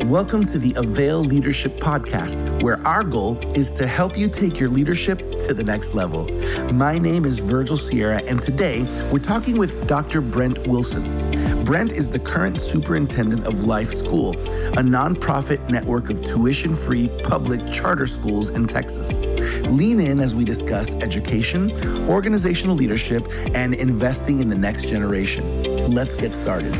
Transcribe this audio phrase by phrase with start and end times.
[0.00, 4.70] Welcome to the Avail Leadership Podcast, where our goal is to help you take your
[4.70, 6.30] leadership to the next level.
[6.72, 10.22] My name is Virgil Sierra, and today we're talking with Dr.
[10.22, 11.64] Brent Wilson.
[11.64, 17.60] Brent is the current superintendent of Life School, a nonprofit network of tuition free public
[17.70, 19.18] charter schools in Texas.
[19.66, 21.70] Lean in as we discuss education,
[22.08, 25.92] organizational leadership, and investing in the next generation.
[25.92, 26.72] Let's get started.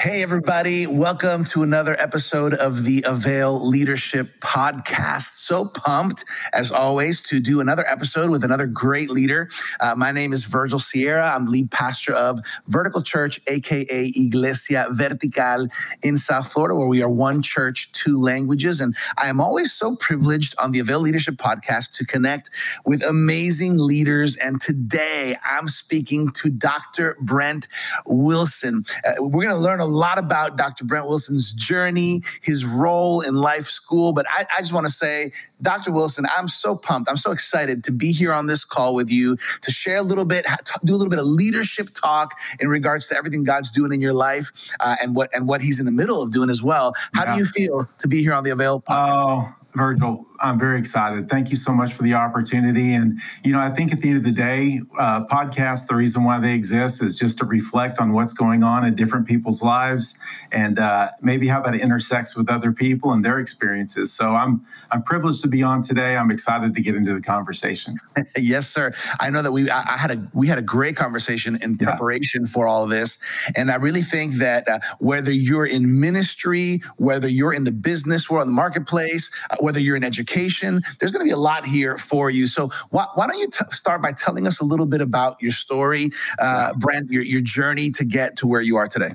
[0.00, 0.86] Hey, everybody.
[0.86, 5.22] Welcome to another episode of the Avail Leadership Podcast.
[5.22, 6.24] So pumped,
[6.54, 9.48] as always, to do another episode with another great leader.
[9.80, 11.34] Uh, my name is Virgil Sierra.
[11.34, 12.38] I'm lead pastor of
[12.68, 15.66] Vertical Church, AKA Iglesia Vertical
[16.04, 18.80] in South Florida, where we are one church, two languages.
[18.80, 22.50] And I am always so privileged on the Avail Leadership Podcast to connect
[22.86, 24.36] with amazing leaders.
[24.36, 27.16] And today I'm speaking to Dr.
[27.20, 27.66] Brent
[28.06, 28.84] Wilson.
[29.04, 30.84] Uh, we're going to learn a lot about Dr.
[30.84, 34.12] Brent Wilson's journey, his role in life school.
[34.12, 35.92] But I, I just want to say, Dr.
[35.92, 37.10] Wilson, I'm so pumped.
[37.10, 40.24] I'm so excited to be here on this call with you to share a little
[40.24, 40.46] bit,
[40.84, 44.12] do a little bit of leadership talk in regards to everything God's doing in your
[44.12, 46.92] life uh, and what and what He's in the middle of doing as well.
[47.14, 47.32] How yeah.
[47.32, 49.24] do you feel to be here on the Avail podcast?
[49.24, 51.28] Oh, Virgil, I'm very excited.
[51.28, 52.94] Thank you so much for the opportunity.
[52.94, 56.22] And, you know, I think at the end of the day, uh, podcasts, the reason
[56.22, 60.18] why they exist is just to reflect on what's going on in different people's lives
[60.52, 64.12] and uh, maybe how that intersects with other people and their experiences.
[64.12, 66.16] So I'm, I'm privileged to be on today.
[66.16, 67.96] I'm excited to get into the conversation.
[68.38, 68.92] yes, sir.
[69.20, 72.42] I know that we, I, I, had a, we had a great conversation in preparation
[72.44, 72.50] yeah.
[72.52, 73.50] for all of this.
[73.56, 78.30] And I really think that uh, whether you're in ministry, whether you're in the business
[78.30, 80.82] world, the marketplace, uh, whether you're in education, education.
[80.98, 82.46] There's going to be a lot here for you.
[82.46, 85.52] So why, why don't you t- start by telling us a little bit about your
[85.52, 89.10] story, uh, Brent, your, your journey to get to where you are today?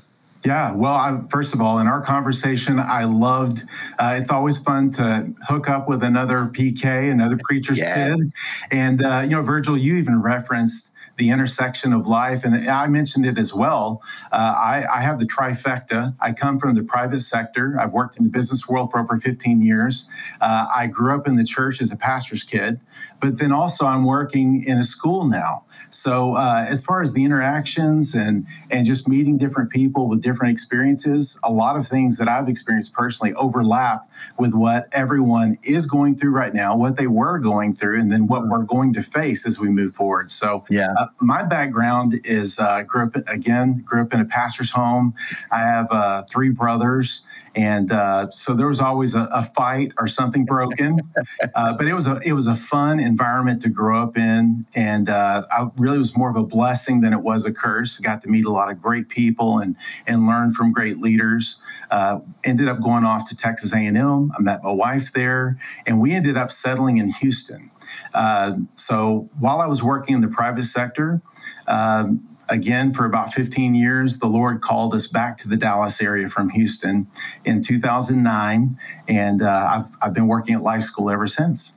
[0.45, 3.64] Yeah, well, I, first of all, in our conversation, I loved.
[3.97, 8.09] Uh, it's always fun to hook up with another PK, another preacher's yes.
[8.09, 8.19] kid,
[8.69, 12.44] and uh, you know, Virgil, you even referenced the intersection of life.
[12.44, 14.01] And I mentioned it as well.
[14.31, 16.16] Uh, I, I, have the trifecta.
[16.19, 17.78] I come from the private sector.
[17.79, 20.07] I've worked in the business world for over 15 years.
[20.41, 22.79] Uh, I grew up in the church as a pastor's kid,
[23.23, 25.63] but then also I'm working in a school now.
[25.89, 30.51] So uh, as far as the interactions and and just meeting different people with different
[30.51, 36.16] experiences, a lot of things that I've experienced personally overlap with what everyone is going
[36.16, 39.47] through right now, what they were going through, and then what we're going to face
[39.47, 40.29] as we move forward.
[40.29, 44.72] So yeah, uh, my background is uh, grew up again grew up in a pastor's
[44.72, 45.13] home.
[45.50, 47.23] I have uh, three brothers,
[47.56, 51.00] and uh, so there was always a, a fight or something broken.
[51.56, 55.09] Uh, but it was a it was a fun environment to grow up in, and
[55.09, 58.00] uh, I really was more of a blessing than it was a curse.
[58.00, 59.75] Got to meet a lot of great people and
[60.08, 61.59] and learn from great leaders.
[61.91, 64.31] Uh, ended up going off to Texas A&M.
[64.38, 67.70] I met my wife there, and we ended up settling in Houston.
[68.14, 71.22] Uh, so while I was working in the private sector.
[71.68, 76.28] Um, again for about 15 years the lord called us back to the dallas area
[76.28, 77.08] from houston
[77.46, 78.78] in 2009
[79.08, 81.74] and uh, I've, I've been working at life school ever since.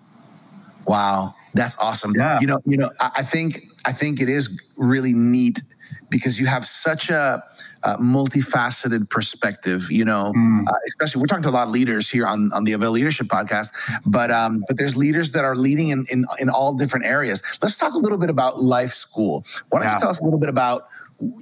[0.86, 1.34] Wow.
[1.54, 2.12] That's awesome.
[2.16, 2.38] Yeah.
[2.40, 5.62] you know you know I think i think it is really neat
[6.10, 7.42] because you have such a
[7.86, 9.90] uh, multifaceted perspective.
[9.90, 10.66] You know, mm.
[10.66, 13.28] uh, especially we're talking to a lot of leaders here on, on the Avail Leadership
[13.28, 13.70] Podcast,
[14.06, 17.42] but um, but there's leaders that are leading in, in in all different areas.
[17.62, 19.44] Let's talk a little bit about Life School.
[19.70, 19.94] Why don't yeah.
[19.94, 20.88] you tell us a little bit about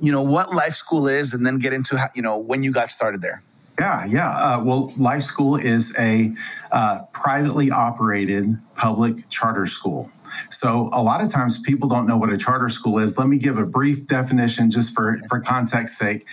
[0.00, 2.72] you know what Life School is, and then get into how, you know when you
[2.72, 3.42] got started there.
[3.78, 4.30] Yeah, yeah.
[4.30, 6.32] Uh, well, Life School is a
[6.70, 10.10] uh, privately operated public charter school.
[10.50, 13.18] So a lot of times people don't know what a charter school is.
[13.18, 16.24] Let me give a brief definition just for, for context sake.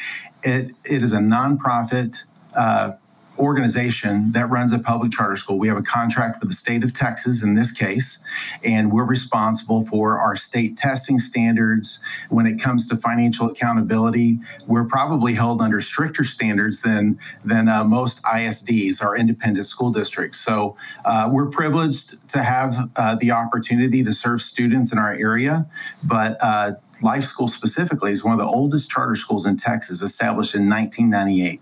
[0.44, 2.25] It, it is a nonprofit
[2.56, 2.91] uh,
[3.40, 5.58] organization that runs a public charter school.
[5.58, 8.19] We have a contract with the state of Texas in this case,
[8.64, 12.02] and we're responsible for our state testing standards.
[12.30, 17.83] When it comes to financial accountability, we're probably held under stricter standards than than uh,
[17.83, 20.39] most ISDs, our independent school districts.
[20.39, 20.75] So
[21.06, 25.66] uh, we're privileged to have uh, the opportunity to serve students in our area,
[26.04, 30.56] but uh, Life School specifically is one of the oldest charter schools in Texas, established
[30.56, 31.62] in 1998.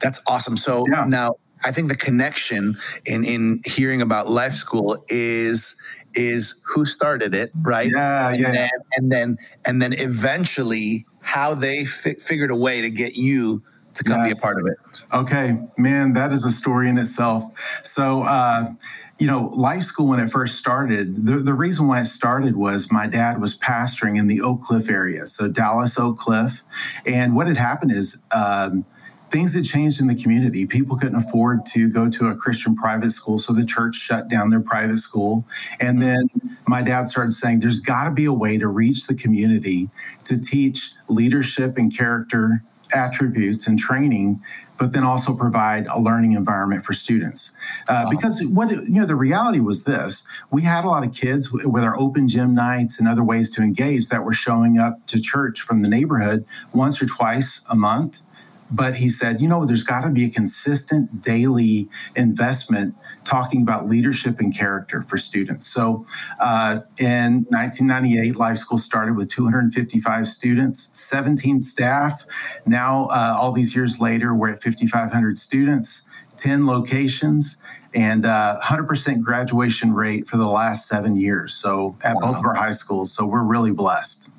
[0.00, 0.56] That's awesome.
[0.56, 1.04] So yeah.
[1.06, 2.76] now I think the connection
[3.06, 5.76] in in hearing about Life School is
[6.14, 7.90] is who started it, right?
[7.92, 8.52] Yeah, and yeah.
[8.52, 13.62] Then, and then and then eventually how they fi- figured a way to get you
[13.94, 14.38] to come yes.
[14.38, 14.76] be a part of it.
[15.12, 17.44] Okay, man, that is a story in itself.
[17.82, 18.72] So, uh,
[19.18, 22.90] you know, life school when it first started, the, the reason why it started was
[22.90, 26.62] my dad was pastoring in the Oak Cliff area, so Dallas Oak Cliff,
[27.06, 28.22] and what had happened is.
[28.34, 28.86] Um,
[29.30, 30.66] things had changed in the community.
[30.66, 34.50] People couldn't afford to go to a Christian private school, so the church shut down
[34.50, 35.44] their private school.
[35.80, 36.28] And then
[36.66, 39.88] my dad started saying, There's got to be a way to reach the community
[40.24, 42.62] to teach leadership and character
[42.92, 44.40] attributes and training
[44.80, 47.52] but then also provide a learning environment for students.
[47.86, 48.10] Uh, wow.
[48.10, 51.84] Because what you know, the reality was this: we had a lot of kids with
[51.84, 55.60] our open gym nights and other ways to engage that were showing up to church
[55.60, 58.22] from the neighborhood once or twice a month
[58.70, 62.94] but he said, you know, there's got to be a consistent daily investment
[63.24, 65.66] talking about leadership and character for students.
[65.66, 66.06] So
[66.40, 72.24] uh, in 1998, Life School started with 255 students, 17 staff.
[72.66, 76.04] Now, uh, all these years later, we're at 5,500 students,
[76.36, 77.56] 10 locations
[77.92, 81.52] and uh, 100% graduation rate for the last seven years.
[81.54, 82.20] So at wow.
[82.20, 83.12] both of our high schools.
[83.12, 84.30] So we're really blessed.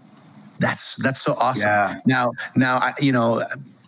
[0.59, 1.63] That's that's so awesome.
[1.63, 1.95] Yeah.
[2.05, 3.43] Now, now I, you know,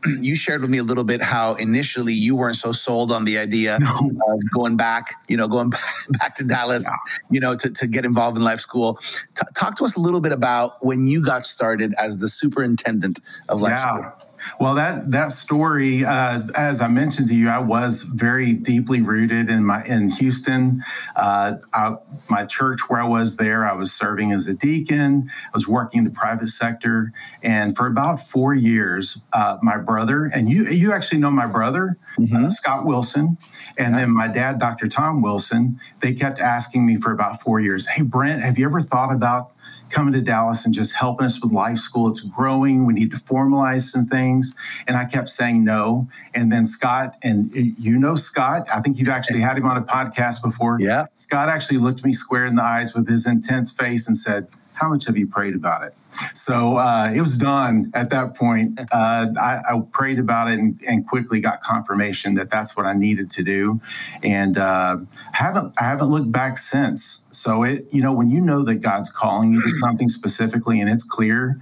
[0.22, 3.38] you shared with me a little bit how initially you weren't so sold on the
[3.38, 4.12] idea no.
[4.30, 5.70] of going back, you know, going
[6.20, 6.98] back to Dallas, yeah.
[7.30, 8.96] you know, to, to get involved in life school.
[9.36, 13.20] T- talk to us a little bit about when you got started as the superintendent
[13.50, 14.12] of life yeah.
[14.12, 14.23] school.
[14.60, 19.50] Well, that that story, uh, as I mentioned to you, I was very deeply rooted
[19.50, 20.82] in my in Houston.
[21.16, 21.96] Uh, I,
[22.30, 25.30] my church, where I was there, I was serving as a deacon.
[25.30, 30.26] I was working in the private sector, and for about four years, uh, my brother
[30.26, 32.50] and you you actually know my brother, mm-hmm.
[32.50, 33.38] Scott Wilson,
[33.78, 34.88] and then my dad, Dr.
[34.88, 35.80] Tom Wilson.
[36.02, 39.53] They kept asking me for about four years, "Hey, Brent, have you ever thought about?"
[39.90, 42.08] Coming to Dallas and just helping us with life school.
[42.10, 42.86] It's growing.
[42.86, 44.56] We need to formalize some things.
[44.88, 46.08] And I kept saying no.
[46.34, 49.84] And then Scott, and you know Scott, I think you've actually had him on a
[49.84, 50.78] podcast before.
[50.80, 51.06] Yeah.
[51.14, 54.90] Scott actually looked me square in the eyes with his intense face and said, How
[54.90, 55.94] much have you prayed about it?
[56.32, 58.80] So uh, it was done at that point.
[58.94, 62.94] Uh, I, I, prayed about it and, and, quickly got confirmation that that's what I
[62.94, 63.82] needed to do,
[64.22, 64.98] and uh,
[65.32, 67.26] haven't I haven't looked back since.
[67.32, 70.90] So it you know when you know that God's calling you to something specifically and
[70.90, 71.60] it's clear,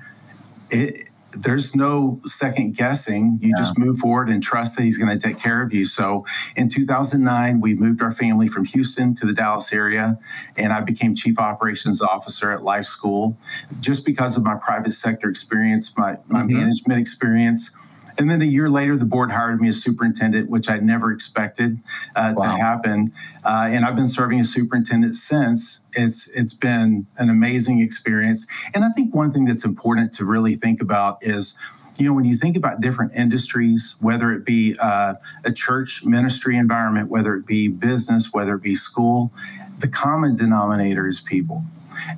[0.69, 3.39] it there's no second guessing.
[3.41, 3.61] You yeah.
[3.61, 5.85] just move forward and trust that he's going to take care of you.
[5.85, 6.25] So
[6.55, 10.17] in 2009, we moved our family from Houston to the Dallas area,
[10.57, 13.37] and I became chief operations officer at Life School
[13.79, 16.57] just because of my private sector experience, my, my mm-hmm.
[16.57, 17.71] management experience.
[18.21, 21.79] And then a year later, the board hired me as superintendent, which I never expected
[22.15, 22.51] uh, wow.
[22.51, 23.11] to happen.
[23.43, 25.81] Uh, and I've been serving as superintendent since.
[25.93, 28.45] It's it's been an amazing experience.
[28.75, 31.57] And I think one thing that's important to really think about is
[31.97, 36.57] you know, when you think about different industries, whether it be uh, a church ministry
[36.57, 39.31] environment, whether it be business, whether it be school,
[39.79, 41.63] the common denominator is people.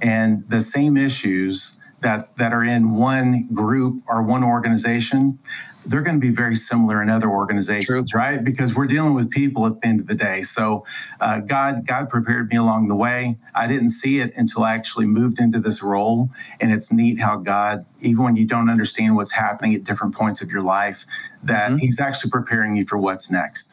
[0.01, 5.39] And the same issues that, that are in one group or one organization
[5.85, 8.19] they're going to be very similar in other organizations, True.
[8.19, 8.43] right?
[8.43, 10.41] Because we're dealing with people at the end of the day.
[10.41, 10.85] So
[11.19, 13.37] uh, God, God prepared me along the way.
[13.53, 17.37] I didn't see it until I actually moved into this role, and it's neat how
[17.37, 21.05] God, even when you don't understand what's happening at different points of your life,
[21.43, 21.77] that mm-hmm.
[21.77, 23.72] He's actually preparing you for what's next.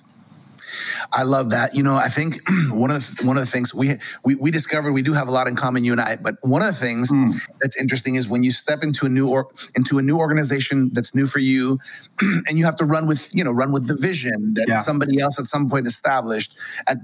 [1.12, 1.74] I love that.
[1.74, 2.40] You know, I think
[2.70, 3.92] one of the, one of the things we,
[4.24, 6.16] we we discovered we do have a lot in common, you and I.
[6.16, 7.34] But one of the things mm.
[7.60, 11.14] that's interesting is when you step into a new or into a new organization that's
[11.14, 11.78] new for you,
[12.20, 14.76] and you have to run with you know run with the vision that yeah.
[14.76, 16.56] somebody else at some point established.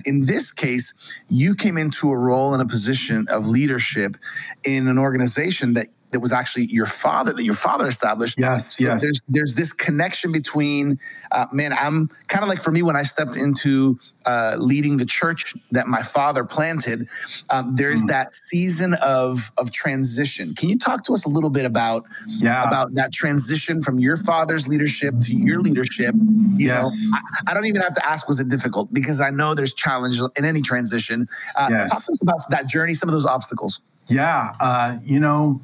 [0.05, 4.17] in this case, you came into a role and a position of leadership
[4.65, 8.39] in an organization that that was actually your father that your father established.
[8.39, 9.03] Yes, so yes.
[9.03, 10.99] There's there's this connection between
[11.31, 11.75] uh, man.
[11.75, 15.89] I'm kind of like for me when I stepped into uh, leading the church that
[15.89, 17.11] my father planted.
[17.51, 18.09] Um, there's mm.
[18.09, 20.55] that season of of transition.
[20.55, 22.67] Can you talk to us a little bit about yeah.
[22.67, 26.15] about that transition from your father's leadership to your leadership?
[26.15, 27.09] You yes.
[27.11, 29.75] know, I, I, don't even have to ask was it difficult because I know there's
[29.75, 31.29] challenges in any transition.
[31.57, 31.91] Uh, yes.
[31.91, 33.83] Talk to us about that journey, some of those obstacles.
[34.09, 35.61] Yeah, uh, you know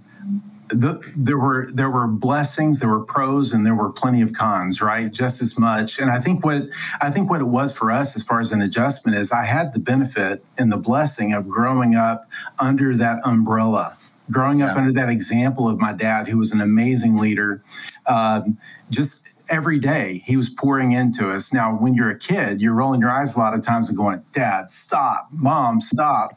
[0.72, 4.80] the, there were there were blessings, there were pros, and there were plenty of cons,
[4.80, 5.12] right?
[5.12, 5.98] Just as much.
[5.98, 6.62] And I think what
[7.00, 9.72] I think what it was for us, as far as an adjustment, is I had
[9.72, 12.24] the benefit and the blessing of growing up
[12.58, 13.96] under that umbrella,
[14.30, 14.80] growing up yeah.
[14.80, 17.62] under that example of my dad, who was an amazing leader.
[18.06, 18.58] Um,
[18.90, 21.52] just every day he was pouring into us.
[21.52, 24.24] Now, when you're a kid, you're rolling your eyes a lot of times and going,
[24.32, 26.30] Dad, stop, Mom, stop.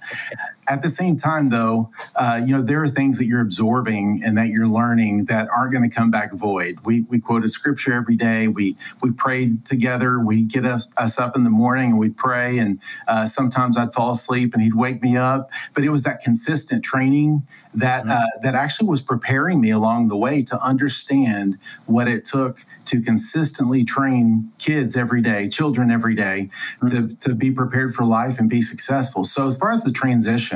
[0.68, 4.38] At the same time, though, uh, you know, there are things that you're absorbing and
[4.38, 6.80] that you're learning that aren't going to come back void.
[6.84, 8.48] We, we quoted scripture every day.
[8.48, 10.20] We we prayed together.
[10.20, 12.58] We get us, us up in the morning and we'd pray.
[12.58, 15.50] And uh, sometimes I'd fall asleep and he'd wake me up.
[15.74, 17.44] But it was that consistent training
[17.76, 18.12] that mm-hmm.
[18.12, 23.02] uh, that actually was preparing me along the way to understand what it took to
[23.02, 26.50] consistently train kids every day, children every day,
[26.82, 27.08] mm-hmm.
[27.08, 29.24] to, to be prepared for life and be successful.
[29.24, 30.55] So as far as the transition,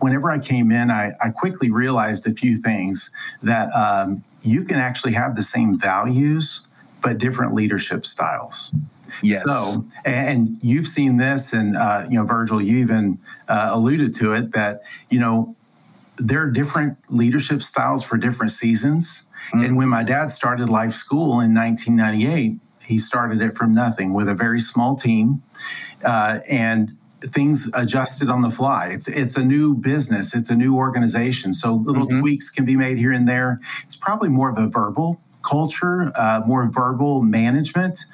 [0.00, 3.10] whenever I came in, I, I quickly realized a few things
[3.42, 6.66] that um, you can actually have the same values
[7.02, 8.72] but different leadership styles.
[9.22, 9.44] Yes.
[9.46, 14.32] So, and you've seen this, and uh, you know, Virgil, you even uh, alluded to
[14.32, 15.56] it that you know
[16.16, 19.24] there are different leadership styles for different seasons.
[19.48, 19.64] Mm-hmm.
[19.64, 24.28] And when my dad started life school in 1998, he started it from nothing with
[24.28, 25.42] a very small team,
[26.04, 26.96] uh, and
[27.32, 28.88] things adjusted on the fly.
[28.90, 32.20] It's it's a new business, it's a new organization, so little mm-hmm.
[32.20, 33.60] tweaks can be made here and there.
[33.84, 38.06] It's probably more of a verbal culture, uh, more verbal management.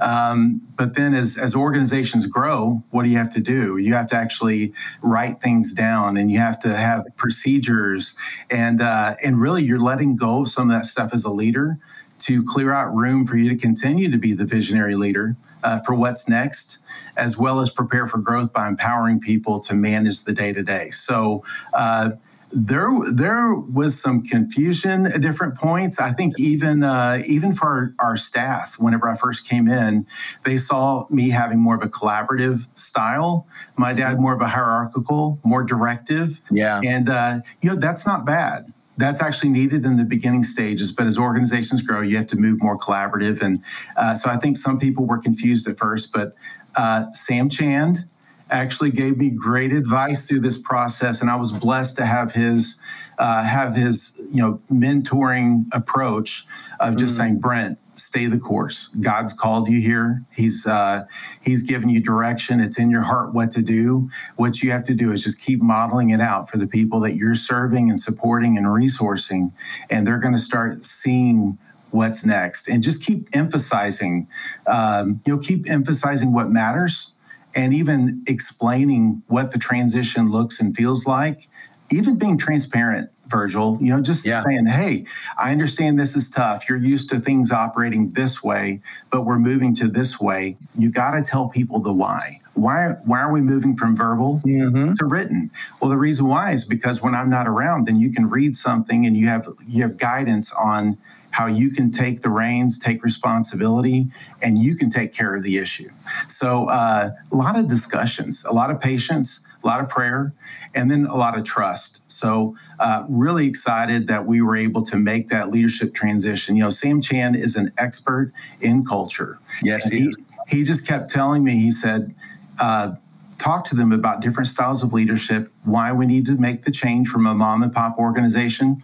[0.00, 3.76] Um, but then as, as organizations grow, what do you have to do?
[3.76, 8.16] You have to actually write things down and you have to have procedures.
[8.50, 11.78] And, uh, and really, you're letting go of some of that stuff as a leader
[12.20, 15.36] to clear out room for you to continue to be the visionary leader.
[15.62, 16.78] Uh, for what's next,
[17.16, 20.90] as well as prepare for growth by empowering people to manage the day to day.
[20.90, 22.10] So, uh,
[22.52, 25.98] there there was some confusion at different points.
[25.98, 30.06] I think even uh, even for our, our, staff, whenever I first came in,
[30.44, 33.46] they saw me having more of a collaborative style.
[33.76, 36.40] My dad more of a hierarchical, more directive.
[36.50, 38.66] Yeah, and uh, you know that's not bad.
[38.96, 42.62] That's actually needed in the beginning stages, but as organizations grow, you have to move
[42.62, 43.40] more collaborative.
[43.40, 43.62] And
[43.96, 46.34] uh, so I think some people were confused at first, but
[46.76, 48.04] uh, Sam Chand
[48.50, 52.78] actually gave me great advice through this process, and I was blessed to have his
[53.18, 56.44] uh, have his you know mentoring approach
[56.80, 57.18] of just mm.
[57.18, 57.78] saying, Brent,
[58.12, 58.88] stay the course.
[59.00, 60.22] God's called you here.
[60.34, 61.06] He's uh,
[61.40, 62.60] He's given you direction.
[62.60, 64.10] It's in your heart what to do.
[64.36, 67.14] What you have to do is just keep modeling it out for the people that
[67.14, 69.52] you're serving and supporting and resourcing,
[69.88, 71.58] and they're going to start seeing
[71.90, 74.26] what's next and just keep emphasizing
[74.66, 77.12] um, you know keep emphasizing what matters
[77.54, 81.48] and even explaining what the transition looks and feels like,
[81.90, 84.42] even being transparent, Virgil, you know, just yeah.
[84.42, 85.04] saying, hey,
[85.38, 86.68] I understand this is tough.
[86.68, 90.56] You're used to things operating this way, but we're moving to this way.
[90.76, 92.38] You got to tell people the why.
[92.54, 94.92] Why, why are we moving from verbal mm-hmm.
[94.92, 95.50] to written?
[95.80, 99.06] Well, the reason why is because when I'm not around, then you can read something
[99.06, 100.98] and you have you have guidance on
[101.32, 104.06] how you can take the reins, take responsibility,
[104.42, 105.88] and you can take care of the issue.
[106.28, 110.32] So, uh, a lot of discussions, a lot of patience, a lot of prayer,
[110.74, 112.10] and then a lot of trust.
[112.10, 116.56] So, uh, really excited that we were able to make that leadership transition.
[116.56, 119.38] You know, Sam Chand is an expert in culture.
[119.62, 120.12] Yes, he, he,
[120.48, 122.14] he just kept telling me, he said,
[122.60, 122.94] uh,
[123.38, 127.08] talk to them about different styles of leadership, why we need to make the change
[127.08, 128.82] from a mom and pop organization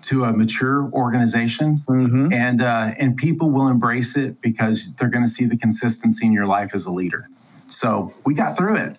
[0.00, 2.32] to a mature organization, mm-hmm.
[2.32, 6.32] and uh, and people will embrace it because they're going to see the consistency in
[6.32, 7.28] your life as a leader.
[7.66, 8.98] So we got through it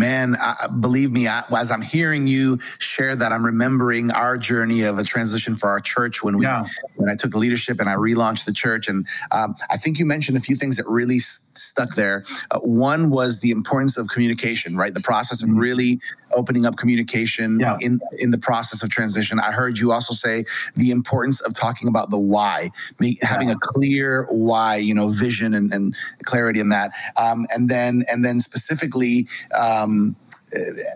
[0.00, 4.82] man, I, believe me, I, as I'm hearing you share that, I'm remembering our journey
[4.82, 6.64] of a transition for our church when we yeah.
[6.96, 8.88] when I took leadership and I relaunched the church.
[8.88, 12.24] And um, I think you mentioned a few things that really stuck there.
[12.50, 14.92] Uh, one was the importance of communication, right?
[14.92, 15.58] The process of mm-hmm.
[15.58, 16.00] really
[16.32, 17.76] opening up communication yeah.
[17.80, 19.38] in in the process of transition.
[19.40, 20.44] I heard you also say
[20.76, 22.70] the importance of talking about the why,
[23.22, 23.54] having yeah.
[23.54, 25.94] a clear why, you know, vision and, and
[26.24, 26.92] clarity in that.
[27.16, 29.26] Um, and then and then specifically.
[29.58, 30.16] Um,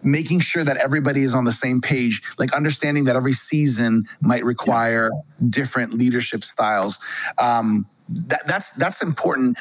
[0.03, 4.45] making sure that everybody is on the same page, like understanding that every season might
[4.45, 5.47] require yeah.
[5.49, 6.99] different leadership styles.
[7.38, 9.58] Um, that, that's that's important.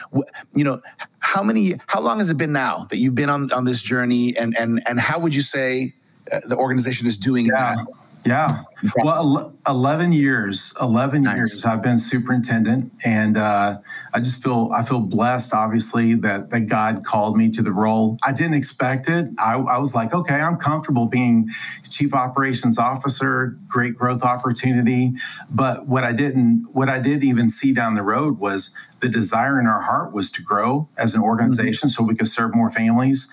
[0.54, 0.82] You know,
[1.22, 4.36] how many, how long has it been now that you've been on on this journey,
[4.38, 5.94] and and and how would you say
[6.32, 7.76] uh, the organization is doing yeah.
[7.78, 7.86] Now?
[8.26, 8.64] Yeah.
[9.04, 11.36] Well, 11 years, 11 nice.
[11.36, 13.80] years I've been superintendent and uh,
[14.14, 18.18] I just feel, I feel blessed, obviously, that, that God called me to the role.
[18.24, 19.30] I didn't expect it.
[19.40, 21.50] I, I was like, okay, I'm comfortable being
[21.90, 25.14] chief operations officer, great growth opportunity.
[25.54, 29.60] But what I didn't, what I did even see down the road was the desire
[29.60, 32.04] in our heart was to grow as an organization mm-hmm.
[32.04, 33.28] so we could serve more families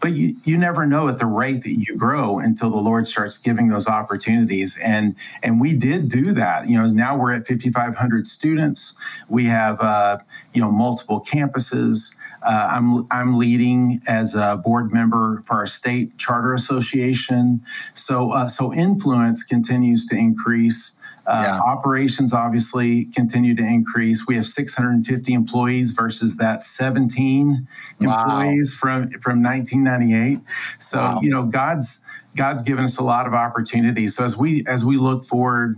[0.00, 3.36] but you, you never know at the rate that you grow until the Lord starts
[3.36, 4.78] giving those opportunities.
[4.82, 6.68] And and we did do that.
[6.68, 8.94] You know, now we're at 5,500 students.
[9.28, 10.18] We have uh,
[10.54, 12.16] you know multiple campuses.
[12.42, 17.62] Uh, I'm I'm leading as a board member for our state charter association.
[17.94, 20.96] So uh, so influence continues to increase.
[21.30, 21.60] Uh, yeah.
[21.60, 24.26] Operations obviously continue to increase.
[24.26, 27.68] We have 650 employees versus that 17
[28.00, 28.40] wow.
[28.40, 30.40] employees from from 1998.
[30.78, 31.20] So wow.
[31.22, 32.02] you know, God's
[32.34, 34.16] God's given us a lot of opportunities.
[34.16, 35.76] So as we as we look forward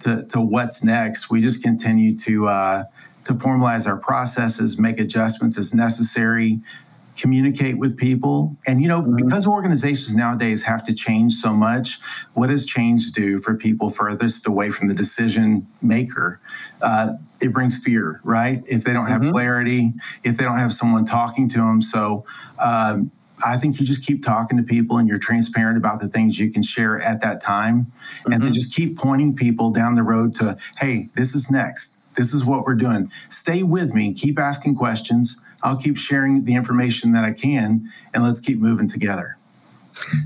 [0.00, 2.84] to, to what's next, we just continue to uh,
[3.24, 6.60] to formalize our processes, make adjustments as necessary,
[7.20, 8.56] communicate with people.
[8.66, 9.16] And, you know, mm-hmm.
[9.16, 11.98] because organizations nowadays have to change so much,
[12.34, 16.40] what does change do for people furthest away from the decision maker?
[16.80, 18.62] Uh, it brings fear, right?
[18.66, 19.32] If they don't have mm-hmm.
[19.32, 19.92] clarity,
[20.24, 21.82] if they don't have someone talking to them.
[21.82, 22.24] So,
[22.58, 23.10] um,
[23.42, 26.52] I think you just keep talking to people and you're transparent about the things you
[26.52, 27.86] can share at that time.
[27.86, 28.32] Mm-hmm.
[28.32, 31.96] And then just keep pointing people down the road to, hey, this is next.
[32.16, 33.10] This is what we're doing.
[33.30, 38.22] Stay with me, keep asking questions I'll keep sharing the information that I can, and
[38.22, 39.36] let's keep moving together.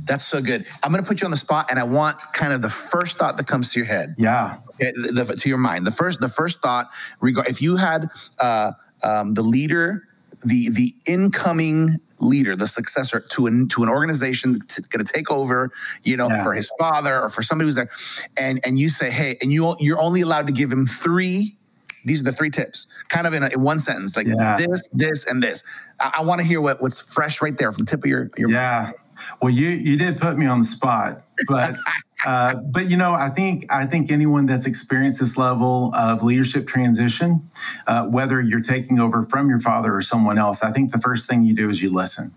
[0.05, 0.67] That's so good.
[0.83, 3.19] I'm going to put you on the spot, and I want kind of the first
[3.19, 4.15] thought that comes to your head.
[4.19, 5.87] Yeah, okay, the, to your mind.
[5.87, 6.91] The first, the first thought.
[7.21, 8.73] Regard if you had uh,
[9.03, 10.07] um, the leader,
[10.45, 15.31] the the incoming leader, the successor to an to an organization that's going to take
[15.31, 15.71] over,
[16.05, 16.45] you know, yeah.
[16.45, 17.91] for his father or for somebody who's there,
[18.37, 21.57] and and you say, hey, and you you're only allowed to give him three
[22.05, 24.57] these are the three tips, kind of in, a, in one sentence, like yeah.
[24.57, 25.63] this, this, and this.
[26.01, 28.31] I, I want to hear what, what's fresh right there from the tip of your
[28.37, 28.51] your.
[28.51, 28.93] Yeah.
[29.41, 31.77] Well, you you did put me on the spot, but
[32.27, 36.67] uh, but you know, I think I think anyone that's experienced this level of leadership
[36.67, 37.51] transition,
[37.87, 41.29] uh, whether you're taking over from your father or someone else, I think the first
[41.29, 42.33] thing you do is you listen.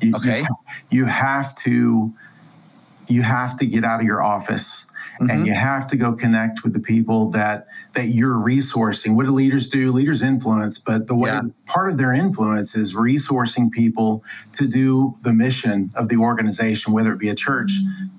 [0.00, 0.40] You, okay.
[0.40, 0.46] You,
[0.90, 2.14] you have to
[3.08, 4.86] you have to get out of your office
[5.20, 5.30] mm-hmm.
[5.30, 9.32] and you have to go connect with the people that that you're resourcing what do
[9.32, 11.40] leaders do leaders influence but the way yeah.
[11.66, 14.22] part of their influence is resourcing people
[14.52, 17.72] to do the mission of the organization whether it be a church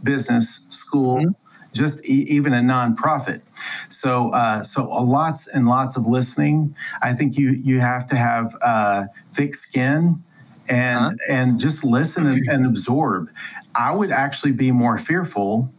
[0.04, 1.32] business school mm-hmm.
[1.74, 3.42] just e- even a nonprofit
[3.90, 8.56] so uh, so lots and lots of listening i think you you have to have
[8.62, 10.24] uh, thick skin
[10.70, 11.12] and huh?
[11.30, 13.30] and just listen and, and absorb
[13.76, 15.72] I would actually be more fearful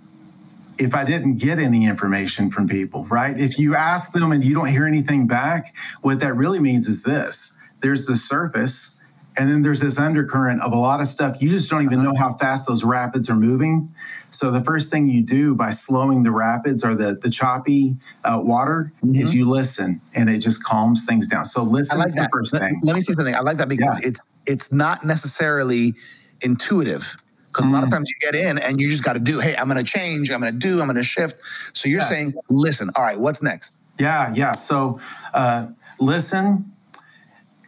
[0.78, 3.38] if I didn't get any information from people, right?
[3.38, 7.02] If you ask them and you don't hear anything back, what that really means is
[7.02, 8.96] this there's the surface,
[9.40, 11.40] and then there's this undercurrent of a lot of stuff.
[11.40, 13.90] You just don't even know how fast those rapids are moving.
[14.30, 18.38] So the first thing you do by slowing the rapids or the, the choppy uh,
[18.44, 19.14] water mm-hmm.
[19.14, 21.46] is you listen and it just calms things down.
[21.46, 22.24] So listen like is that.
[22.24, 22.82] the first thing.
[22.82, 23.34] Let me say something.
[23.34, 24.08] I like that because yeah.
[24.08, 25.94] it's it's not necessarily
[26.42, 27.70] intuitive because mm.
[27.70, 27.92] a lot of mm.
[27.92, 30.30] times you get in and you just got to do, hey, I'm going to change,
[30.30, 31.40] I'm going to do, I'm going to shift.
[31.74, 32.10] So you're yes.
[32.10, 33.80] saying, listen, all right, what's next?
[33.98, 34.52] Yeah, yeah.
[34.52, 35.00] So
[35.32, 36.72] uh, listen,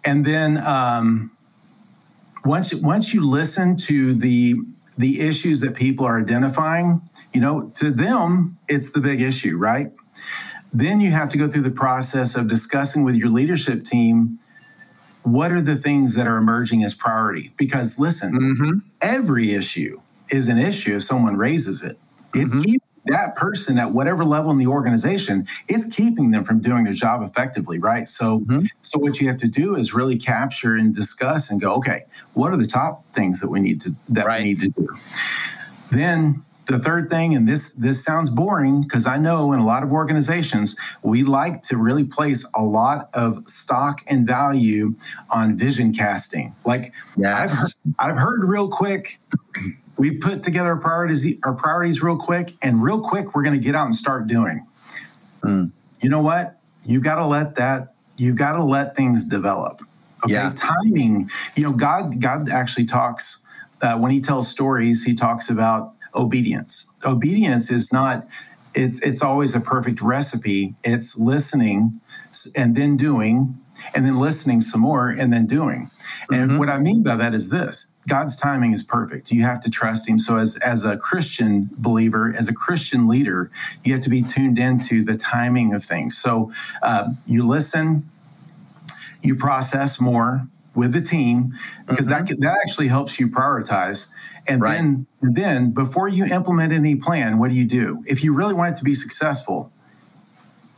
[0.04, 1.30] and then um,
[2.44, 4.56] once once you listen to the
[4.98, 7.00] the issues that people are identifying,
[7.32, 9.92] you know, to them it's the big issue, right?
[10.72, 14.38] Then you have to go through the process of discussing with your leadership team
[15.22, 17.52] what are the things that are emerging as priority?
[17.56, 18.78] Because listen, mm-hmm.
[19.00, 20.00] every issue
[20.30, 21.98] is an issue if someone raises it.
[22.34, 22.62] It's mm-hmm.
[22.62, 26.92] keeping that person at whatever level in the organization, it's keeping them from doing their
[26.92, 28.06] job effectively, right?
[28.06, 28.66] So, mm-hmm.
[28.80, 32.52] so what you have to do is really capture and discuss and go, okay, what
[32.52, 34.42] are the top things that we need to that right.
[34.42, 34.88] we need to do?
[35.90, 39.82] Then the third thing and this this sounds boring because i know in a lot
[39.82, 44.94] of organizations we like to really place a lot of stock and value
[45.30, 47.34] on vision casting like yes.
[47.34, 49.18] I've, heard, I've heard real quick
[50.02, 53.64] we put together our priorities our priorities real quick and real quick we're going to
[53.64, 54.66] get out and start doing
[55.42, 55.70] mm.
[56.00, 59.80] you know what you've got to let that you've got to let things develop
[60.24, 60.52] okay yeah.
[60.54, 63.42] timing you know god god actually talks
[63.80, 66.88] uh, when he tells stories he talks about obedience.
[67.04, 68.26] Obedience is not
[68.74, 70.74] it's it's always a perfect recipe.
[70.82, 72.00] It's listening
[72.56, 73.58] and then doing
[73.94, 75.90] and then listening some more and then doing.
[76.30, 76.58] And mm-hmm.
[76.58, 77.88] what I mean by that is this.
[78.08, 79.30] God's timing is perfect.
[79.30, 80.18] You have to trust him.
[80.18, 83.50] So as as a Christian believer, as a Christian leader,
[83.84, 86.18] you have to be tuned into the timing of things.
[86.18, 88.08] So uh, you listen,
[89.22, 91.54] you process more with the team
[91.86, 92.26] because mm-hmm.
[92.26, 94.08] that that actually helps you prioritize
[94.46, 94.74] and right.
[94.74, 98.02] then, then before you implement any plan, what do you do?
[98.06, 99.72] If you really want it to be successful,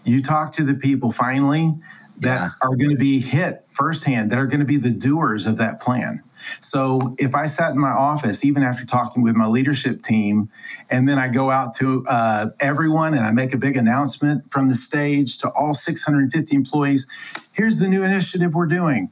[0.04, 1.74] you talk to the people finally
[2.18, 2.48] that yeah.
[2.60, 5.80] are going to be hit firsthand, that are going to be the doers of that
[5.80, 6.22] plan.
[6.60, 10.48] So if I sat in my office, even after talking with my leadership team,
[10.90, 14.68] and then I go out to uh, everyone and I make a big announcement from
[14.68, 17.06] the stage to all 650 employees
[17.54, 19.10] here's the new initiative we're doing.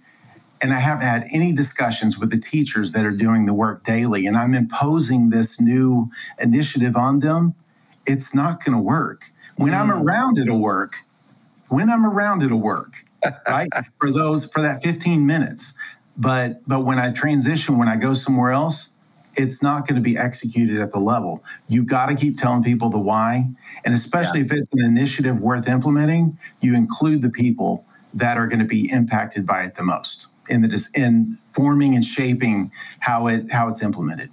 [0.61, 4.27] And I haven't had any discussions with the teachers that are doing the work daily,
[4.27, 7.55] and I'm imposing this new initiative on them.
[8.07, 9.25] It's not going to work.
[9.57, 9.81] When mm.
[9.81, 10.95] I'm around, it'll work.
[11.69, 13.05] When I'm around, it'll work.
[13.49, 13.69] right
[14.01, 15.75] for those for that 15 minutes
[16.17, 18.93] but but when i transition when i go somewhere else
[19.35, 21.43] it's not going to be executed at the level.
[21.69, 23.49] You got to keep telling people the why.
[23.85, 24.47] And especially yeah.
[24.47, 28.91] if it's an initiative worth implementing, you include the people that are going to be
[28.93, 32.71] impacted by it the most in the in forming and shaping
[33.01, 34.31] how it how it's implemented.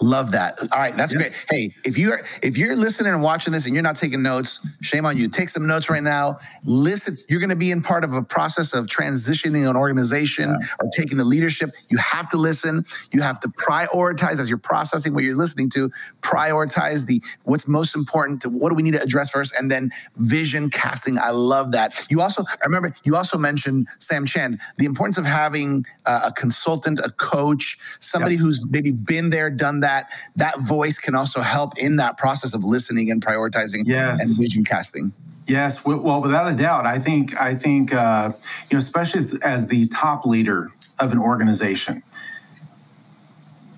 [0.00, 0.60] Love that.
[0.72, 1.18] All right, that's yeah.
[1.18, 1.46] great.
[1.50, 5.04] Hey, if you're if you're listening and watching this and you're not taking notes, shame
[5.04, 5.28] on you.
[5.28, 6.38] Take some notes right now.
[6.64, 10.66] Listen, you're going to be in part of a process of transitioning an organization yeah.
[10.80, 11.70] or taking the leadership.
[11.88, 12.84] You have to listen.
[13.12, 15.90] You have to prioritize as you're processing what you're listening to.
[16.20, 19.90] Prioritize the what's most important to what do we need to address first, and then
[20.16, 21.18] vision casting.
[21.18, 22.06] I love that.
[22.08, 27.00] You also, I remember you also mentioned Sam Chand, the importance of having a consultant,
[27.00, 28.42] a coach, somebody yes.
[28.42, 32.54] who's maybe been there, done that that that voice can also help in that process
[32.54, 34.20] of listening and prioritizing yes.
[34.20, 35.12] and vision casting.
[35.46, 38.32] Yes, well, without a doubt, I think I think uh,
[38.70, 42.02] you know, especially as the top leader of an organization,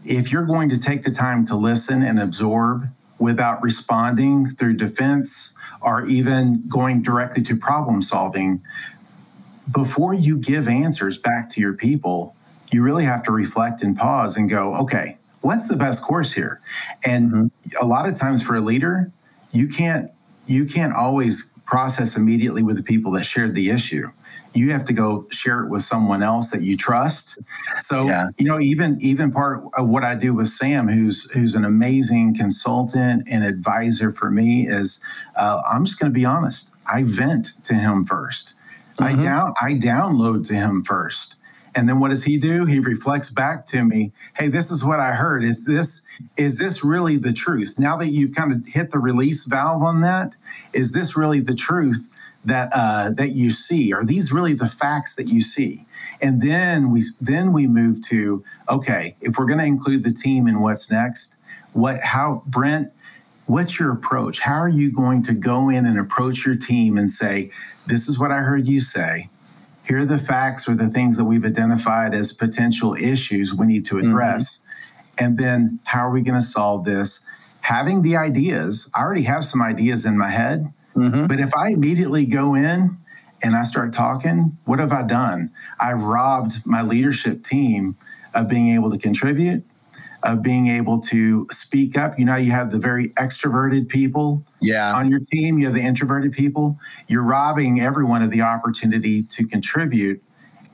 [0.05, 5.55] if you're going to take the time to listen and absorb without responding through defense
[5.81, 8.63] or even going directly to problem solving,
[9.73, 12.35] before you give answers back to your people,
[12.73, 16.61] you really have to reflect and pause and go, okay, what's the best course here?
[17.05, 17.85] And mm-hmm.
[17.85, 19.13] a lot of times for a leader,
[19.53, 20.11] you can't
[20.47, 24.09] you can't always process immediately with the people that shared the issue.
[24.53, 27.39] You have to go share it with someone else that you trust.
[27.79, 28.31] So yeah.
[28.37, 32.35] you know, even even part of what I do with Sam, who's who's an amazing
[32.35, 35.01] consultant and advisor for me, is
[35.37, 36.73] uh, I'm just going to be honest.
[36.93, 38.55] I vent to him 1st
[38.97, 39.05] mm-hmm.
[39.05, 41.37] I down I download to him first.
[41.75, 42.67] And then what does he do?
[42.67, 45.45] He reflects back to me, "Hey, this is what I heard.
[45.45, 46.03] Is this
[46.37, 47.79] is this really the truth?
[47.79, 50.37] Now that you've kind of hit the release valve on that,
[50.73, 52.11] is this really the truth
[52.45, 53.93] that uh, that you see?
[53.93, 55.87] Are these really the facts that you see?"
[56.21, 60.47] And then we then we move to okay, if we're going to include the team
[60.49, 61.37] in what's next,
[61.73, 62.93] what how Brent
[63.47, 64.41] what's your approach?
[64.41, 67.51] How are you going to go in and approach your team and say,
[67.87, 69.29] This is what I heard you say
[69.91, 73.85] here are the facts or the things that we've identified as potential issues we need
[73.87, 74.09] to mm-hmm.
[74.09, 74.59] address.
[74.59, 75.25] Mm-hmm.
[75.25, 77.25] And then how are we going to solve this?
[77.63, 81.27] Having the ideas, I already have some ideas in my head, mm-hmm.
[81.27, 82.99] but if I immediately go in
[83.43, 85.51] and I start talking, what have I done?
[85.81, 87.97] I've robbed my leadership team
[88.33, 89.65] of being able to contribute
[90.23, 92.19] of being able to speak up.
[92.19, 94.95] You know, you have the very extroverted people yeah.
[94.95, 96.79] on your team, you have the introverted people.
[97.09, 100.23] You're robbing everyone of the opportunity to contribute.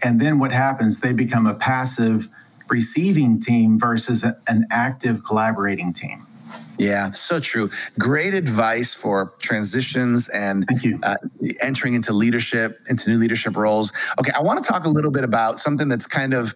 [0.03, 1.01] And then what happens?
[1.01, 2.29] They become a passive
[2.69, 6.26] receiving team versus an active collaborating team.
[6.79, 7.71] Yeah, so true.
[7.99, 10.69] Great advice for transitions and
[11.03, 11.17] uh,
[11.63, 13.93] entering into leadership, into new leadership roles.
[14.19, 16.55] Okay, I want to talk a little bit about something that's kind of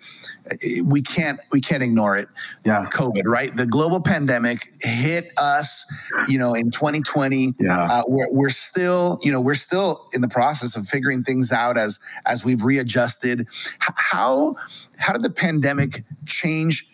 [0.84, 2.28] we can't we can't ignore it.
[2.64, 3.56] Yeah, COVID, right?
[3.56, 5.86] The global pandemic hit us,
[6.28, 7.54] you know, in 2020.
[7.58, 11.52] Yeah, uh, we're, we're still, you know, we're still in the process of figuring things
[11.52, 13.46] out as as we've readjusted.
[13.78, 14.56] How
[14.98, 16.86] how did the pandemic change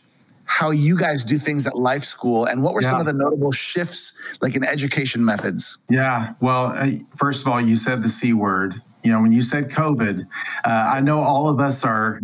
[0.46, 2.90] how you guys do things at Life School and what were yeah.
[2.90, 5.78] some of the notable shifts like in education methods?
[5.90, 8.74] Yeah, well, uh, first of all, you said the C word.
[9.02, 10.26] You know, when you said COVID,
[10.64, 12.20] uh, I know all of us are,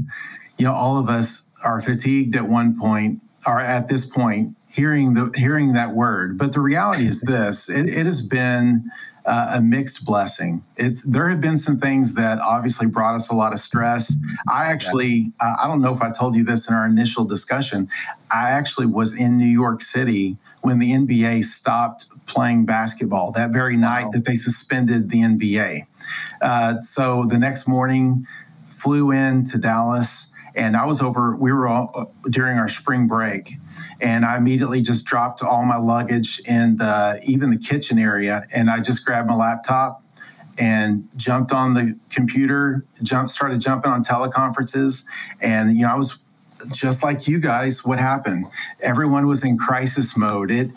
[0.58, 5.14] you know, all of us are fatigued at one point or at this point hearing
[5.14, 6.38] the hearing that word.
[6.38, 8.90] But the reality is this: it, it has been
[9.24, 10.64] uh, a mixed blessing.
[10.76, 14.16] It's there have been some things that obviously brought us a lot of stress.
[14.50, 17.88] I actually, uh, I don't know if I told you this in our initial discussion.
[18.30, 23.76] I actually was in New York City when the NBA stopped playing basketball that very
[23.76, 24.10] night wow.
[24.12, 25.82] that they suspended the NBA.
[26.40, 28.26] Uh, so the next morning,
[28.64, 31.36] flew in to Dallas, and I was over.
[31.36, 33.54] We were all, uh, during our spring break
[34.02, 38.68] and I immediately just dropped all my luggage in the even the kitchen area, and
[38.68, 40.02] I just grabbed my laptop
[40.58, 45.04] and jumped on the computer, jump started jumping on teleconferences,
[45.40, 46.18] and you know I was
[46.72, 47.84] just like you guys.
[47.84, 48.46] What happened?
[48.80, 50.50] Everyone was in crisis mode.
[50.50, 50.70] It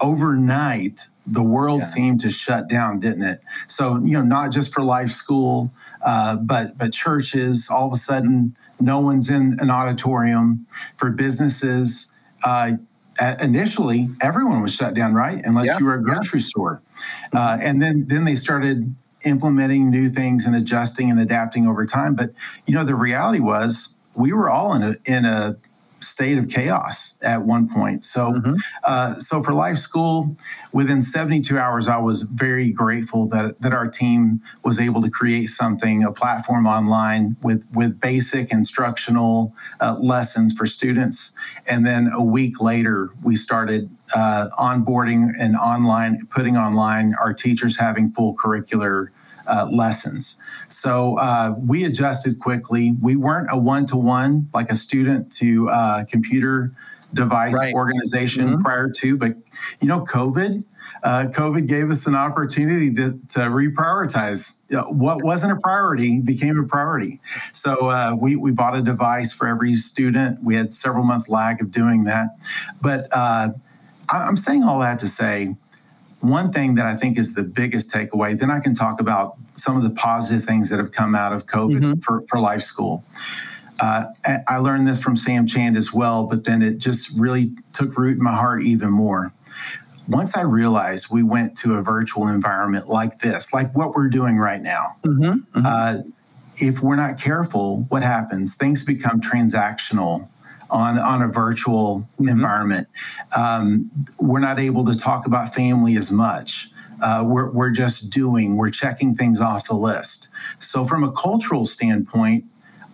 [0.00, 1.86] overnight, the world yeah.
[1.86, 3.44] seemed to shut down, didn't it?
[3.68, 5.72] So, you know, not just for life school,
[6.04, 7.68] uh, but but churches.
[7.70, 10.66] All of a sudden, no one's in an auditorium.
[10.96, 12.12] For businesses,
[12.44, 12.72] uh,
[13.40, 15.40] initially everyone was shut down, right?
[15.44, 15.78] Unless yeah.
[15.78, 16.46] you were a grocery yeah.
[16.46, 16.82] store,
[17.32, 22.14] uh, and then then they started implementing new things and adjusting and adapting over time.
[22.14, 22.30] But
[22.66, 25.56] you know, the reality was we were all in a in a
[26.02, 28.04] state of chaos at one point.
[28.04, 28.54] So, mm-hmm.
[28.84, 30.36] uh, so for Life School,
[30.72, 35.46] within 72 hours, I was very grateful that that our team was able to create
[35.46, 41.32] something, a platform online with with basic instructional uh, lessons for students.
[41.66, 47.78] And then a week later, we started uh, onboarding and online, putting online our teachers
[47.78, 49.08] having full curricular
[49.46, 50.40] uh, lessons.
[50.68, 52.96] So uh, we adjusted quickly.
[53.00, 56.72] We weren't a one to one like a student to uh, computer
[57.14, 57.74] device right.
[57.74, 58.62] organization mm-hmm.
[58.62, 59.36] prior to, but
[59.80, 60.64] you know, COVID.
[61.04, 64.60] Uh, COVID gave us an opportunity to, to reprioritize.
[64.90, 67.20] What wasn't a priority became a priority.
[67.52, 70.42] So uh, we, we bought a device for every student.
[70.42, 72.36] We had several month lag of doing that.
[72.80, 73.50] But uh,
[74.10, 75.56] I'm saying all that to say
[76.22, 79.76] one thing that I think is the biggest takeaway, then I can talk about some
[79.76, 82.00] of the positive things that have come out of COVID mm-hmm.
[82.00, 83.04] for, for life school.
[83.80, 84.04] Uh,
[84.46, 88.18] I learned this from Sam Chand as well, but then it just really took root
[88.18, 89.32] in my heart even more.
[90.08, 94.38] Once I realized we went to a virtual environment like this, like what we're doing
[94.38, 95.58] right now, mm-hmm.
[95.58, 95.66] Mm-hmm.
[95.66, 95.98] Uh,
[96.56, 98.54] if we're not careful, what happens?
[98.54, 100.28] Things become transactional
[100.72, 102.28] on on a virtual mm-hmm.
[102.28, 102.88] environment.
[103.36, 106.68] Um, we're not able to talk about family as much.
[107.00, 110.28] Uh, we're, we're just doing, we're checking things off the list.
[110.60, 112.44] So, from a cultural standpoint,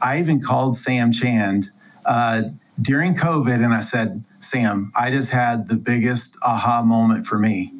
[0.01, 1.71] I even called Sam Chand
[2.07, 2.45] uh,
[2.81, 7.73] during COVID and I said, Sam, I just had the biggest aha moment for me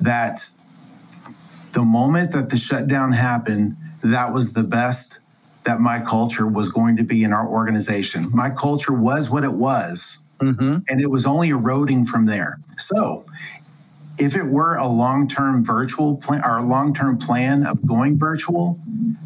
[0.00, 0.48] that
[1.72, 5.20] the moment that the shutdown happened, that was the best
[5.68, 8.24] that my culture was going to be in our organization.
[8.32, 10.78] My culture was what it was, mm-hmm.
[10.88, 12.58] and it was only eroding from there.
[12.78, 13.26] So,
[14.18, 18.80] if it were a long-term virtual plan or a long-term plan of going virtual,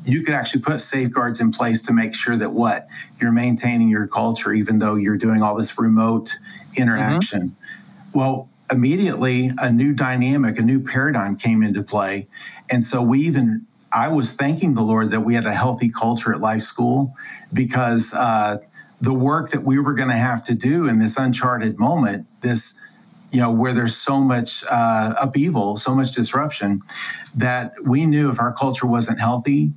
[0.04, 2.88] you could actually put safeguards in place to make sure that what
[3.20, 6.38] you're maintaining your culture, even though you're doing all this remote
[6.76, 7.50] interaction.
[7.50, 8.18] Mm-hmm.
[8.18, 12.26] Well, immediately a new dynamic, a new paradigm came into play,
[12.68, 16.34] and so we even I was thanking the Lord that we had a healthy culture
[16.34, 17.14] at Life School
[17.52, 18.58] because uh,
[19.00, 22.78] the work that we were going to have to do in this uncharted moment, this
[23.30, 26.82] you know where there's so much uh, upheaval, so much disruption,
[27.34, 29.72] that we knew if our culture wasn't healthy,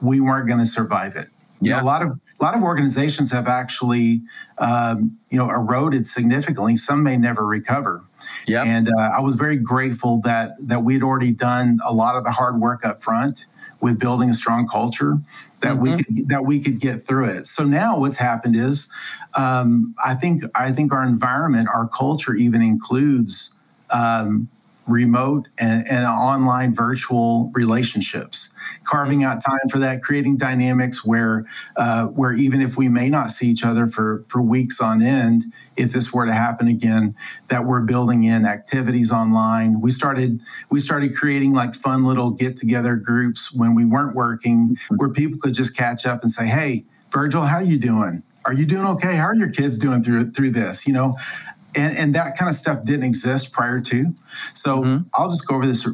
[0.00, 1.28] we weren't going to survive it.
[1.60, 4.22] Yeah, you know, a lot of a lot of organizations have actually
[4.58, 6.76] um, you know eroded significantly.
[6.76, 8.02] Some may never recover.
[8.46, 12.24] Yeah, and uh, I was very grateful that that we'd already done a lot of
[12.24, 13.46] the hard work up front
[13.80, 15.18] with building a strong culture
[15.60, 15.82] that mm-hmm.
[15.82, 17.46] we could that we could get through it.
[17.46, 18.90] So now what's happened is
[19.34, 23.54] um, I think I think our environment, our culture even includes
[23.90, 24.48] um,
[24.90, 28.52] remote and, and, online virtual relationships.
[28.84, 31.44] Carving out time for that creating dynamics where
[31.76, 35.44] uh, where even if we may not see each other for for weeks on end
[35.76, 37.14] if this were to happen again
[37.48, 39.80] that we're building in activities online.
[39.80, 44.76] We started we started creating like fun little get together groups when we weren't working
[44.96, 48.22] where people could just catch up and say hey virgil how are you doing?
[48.44, 49.16] Are you doing okay?
[49.16, 50.86] How are your kids doing through through this?
[50.86, 51.16] You know
[51.74, 54.14] and, and that kind of stuff didn't exist prior to.
[54.54, 54.98] So mm-hmm.
[55.14, 55.86] I'll just go over this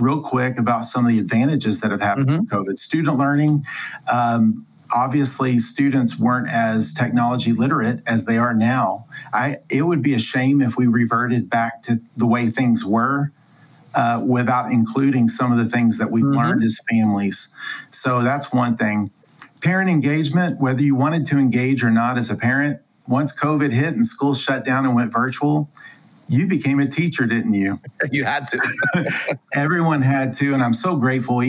[0.00, 2.44] real quick about some of the advantages that have happened mm-hmm.
[2.46, 2.78] from COVID.
[2.78, 3.64] Student learning.
[4.10, 9.06] Um, obviously, students weren't as technology literate as they are now.
[9.32, 13.32] I, it would be a shame if we reverted back to the way things were
[13.94, 16.38] uh, without including some of the things that we've mm-hmm.
[16.38, 17.48] learned as families.
[17.90, 19.10] So that's one thing.
[19.60, 23.94] Parent engagement, whether you wanted to engage or not as a parent, once COVID hit
[23.94, 25.70] and schools shut down and went virtual,
[26.28, 27.80] you became a teacher, didn't you?
[28.12, 29.38] you had to.
[29.54, 31.42] Everyone had to, and I'm so grateful,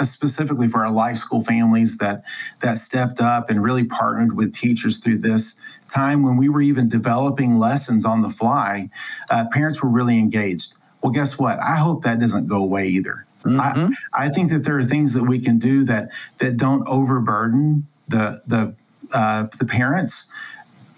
[0.00, 2.24] specifically for our life school families that
[2.60, 6.88] that stepped up and really partnered with teachers through this time when we were even
[6.88, 8.88] developing lessons on the fly.
[9.30, 10.74] Uh, parents were really engaged.
[11.02, 11.62] Well, guess what?
[11.62, 13.26] I hope that doesn't go away either.
[13.44, 13.60] Mm-hmm.
[13.60, 17.86] I, I think that there are things that we can do that that don't overburden
[18.08, 18.74] the the
[19.12, 20.30] uh, the parents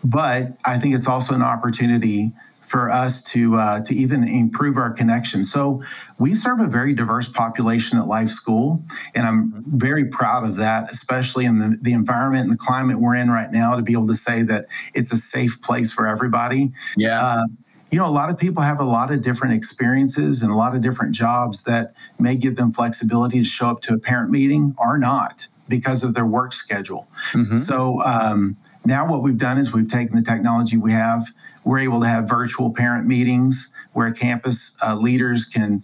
[0.06, 4.90] but I think it's also an opportunity for us to uh, to even improve our
[4.90, 5.42] connection.
[5.44, 5.82] So
[6.18, 8.82] we serve a very diverse population at Life School,
[9.14, 13.14] and I'm very proud of that, especially in the, the environment and the climate we're
[13.14, 16.72] in right now, to be able to say that it's a safe place for everybody.
[16.96, 17.24] Yeah.
[17.24, 17.44] Uh,
[17.92, 20.74] you know, a lot of people have a lot of different experiences and a lot
[20.74, 24.74] of different jobs that may give them flexibility to show up to a parent meeting
[24.76, 27.08] or not because of their work schedule.
[27.32, 27.56] Mm-hmm.
[27.56, 31.26] So um, now what we've done is we've taken the technology we have.
[31.64, 35.82] We're able to have virtual parent meetings where campus uh, leaders can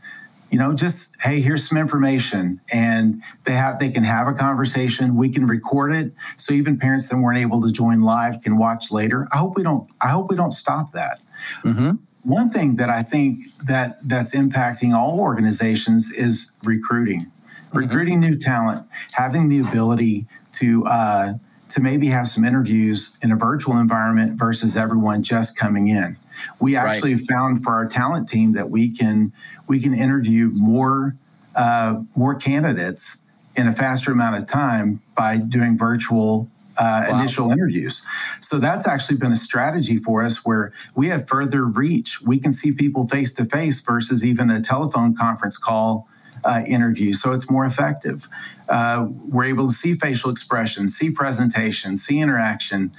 [0.50, 5.16] you know just hey here's some information and they have they can have a conversation
[5.16, 8.92] we can record it so even parents that weren't able to join live can watch
[8.92, 11.20] later i hope we don't i hope we don't stop that
[11.64, 11.92] mm-hmm.
[12.22, 17.78] one thing that i think that that's impacting all organizations is recruiting mm-hmm.
[17.78, 21.32] recruiting new talent having the ability to uh,
[21.72, 26.16] to maybe have some interviews in a virtual environment versus everyone just coming in
[26.60, 27.22] we actually right.
[27.22, 29.32] found for our talent team that we can
[29.66, 31.16] we can interview more
[31.54, 33.18] uh, more candidates
[33.56, 37.18] in a faster amount of time by doing virtual uh, wow.
[37.18, 38.02] initial interviews.
[38.40, 42.22] So that's actually been a strategy for us where we have further reach.
[42.22, 46.08] We can see people face to face versus even a telephone conference call
[46.44, 47.12] uh, interview.
[47.12, 48.28] So it's more effective.
[48.68, 52.92] Uh, we're able to see facial expressions, see presentation, see interaction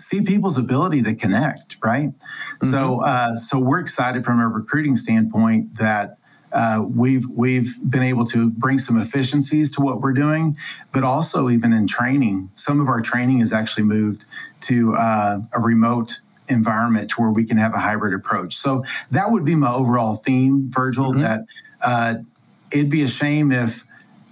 [0.00, 2.08] see people's ability to connect, right?
[2.08, 2.70] Mm-hmm.
[2.70, 6.18] So, uh, so we're excited from a recruiting standpoint that
[6.52, 10.56] uh, we've we've been able to bring some efficiencies to what we're doing,
[10.92, 14.24] but also even in training, some of our training is actually moved
[14.60, 18.56] to uh, a remote environment to where we can have a hybrid approach.
[18.56, 21.12] So that would be my overall theme, Virgil.
[21.12, 21.20] Mm-hmm.
[21.20, 21.40] That
[21.82, 22.14] uh,
[22.72, 23.84] it'd be a shame if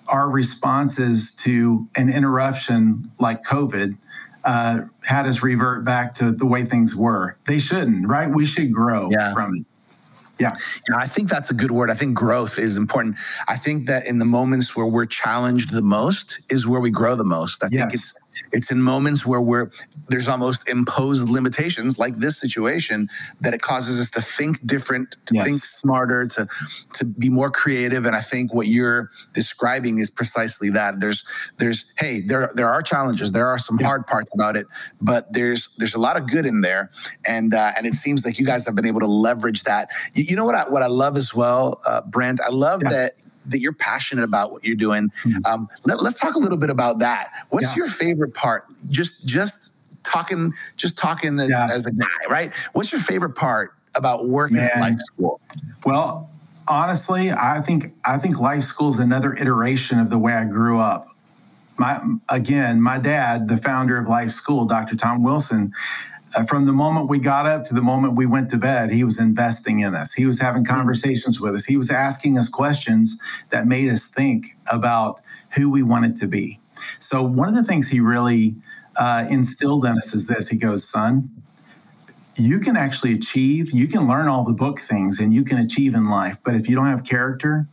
[0.09, 3.97] our responses to an interruption like COVID
[4.45, 7.37] uh, had us revert back to the way things were.
[7.47, 8.29] They shouldn't, right?
[8.33, 9.33] We should grow yeah.
[9.33, 9.67] from it.
[10.39, 10.55] Yeah.
[10.89, 10.97] yeah.
[10.99, 11.91] I think that's a good word.
[11.91, 13.17] I think growth is important.
[13.49, 17.15] I think that in the moments where we're challenged the most is where we grow
[17.17, 17.65] the most.
[17.65, 17.81] I yes.
[17.81, 18.15] think it's
[18.53, 19.71] it's in moments where we're
[20.09, 23.09] there's almost imposed limitations like this situation
[23.41, 25.45] that it causes us to think different, to yes.
[25.45, 26.47] think smarter, to
[26.95, 28.07] to be more creative.
[28.07, 31.01] And I think what you're describing is precisely that.
[31.01, 31.25] There's
[31.59, 33.87] there's hey, there there are challenges, there are some yeah.
[33.87, 34.67] hard parts about it,
[35.01, 36.91] but there's there's a lot of good in there.
[37.27, 39.91] And uh, and it seems like you guys have been able to leverage that.
[40.15, 42.41] You, you know what I what I love as well, uh, Brent?
[42.41, 42.91] I love yeah.
[42.91, 45.09] that that you're passionate about what you're doing.
[45.09, 45.45] Mm-hmm.
[45.45, 47.31] Um, let, us talk a little bit about that.
[47.51, 47.77] What's yeah.
[47.77, 48.65] your favorite part?
[48.91, 51.67] Just just talking, just talking as, yeah.
[51.71, 52.55] as, a guy, right?
[52.73, 54.71] What's your favorite part about working Man.
[54.75, 55.41] at life school?
[55.85, 56.31] Well,
[56.69, 60.79] honestly, I think I think life school is another iteration of the way I grew
[60.79, 61.07] up.
[61.79, 64.97] My again, my dad, the founder of Life School, Dr.
[64.97, 65.73] Tom Wilson,
[66.45, 69.19] from the moment we got up to the moment we went to bed, he was
[69.19, 70.13] investing in us.
[70.13, 70.75] He was having mm-hmm.
[70.75, 71.65] conversations with us.
[71.65, 73.19] He was asking us questions
[73.51, 75.21] that made us think about
[75.55, 76.61] who we wanted to be.
[76.99, 78.57] So, one of the things he really
[78.97, 81.31] uh, instilled in us is this he goes, Son,
[82.37, 85.95] you can actually achieve, you can learn all the book things and you can achieve
[85.95, 86.37] in life.
[86.45, 87.67] But if you don't have character,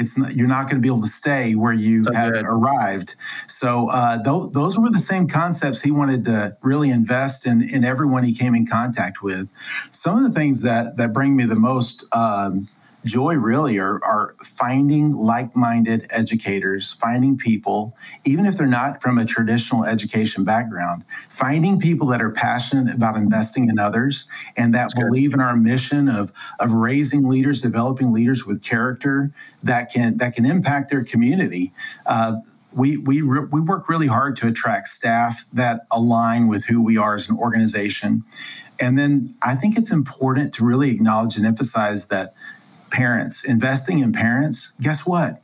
[0.00, 2.44] it's not, you're not going to be able to stay where you so have good.
[2.44, 3.14] arrived.
[3.46, 7.84] So uh, th- those were the same concepts he wanted to really invest in in
[7.84, 9.48] everyone he came in contact with.
[9.90, 12.66] Some of the things that that bring me the most um,
[13.04, 19.24] joy really are, are finding like-minded educators finding people even if they're not from a
[19.24, 24.94] traditional education background finding people that are passionate about investing in others and that That's
[24.94, 25.40] believe good.
[25.40, 29.32] in our mission of of raising leaders developing leaders with character
[29.62, 31.72] that can that can impact their community
[32.06, 32.36] uh,
[32.72, 36.96] we we re- we work really hard to attract staff that align with who we
[36.96, 38.24] are as an organization
[38.78, 42.32] and then i think it's important to really acknowledge and emphasize that
[42.90, 45.40] parents, investing in parents, guess what?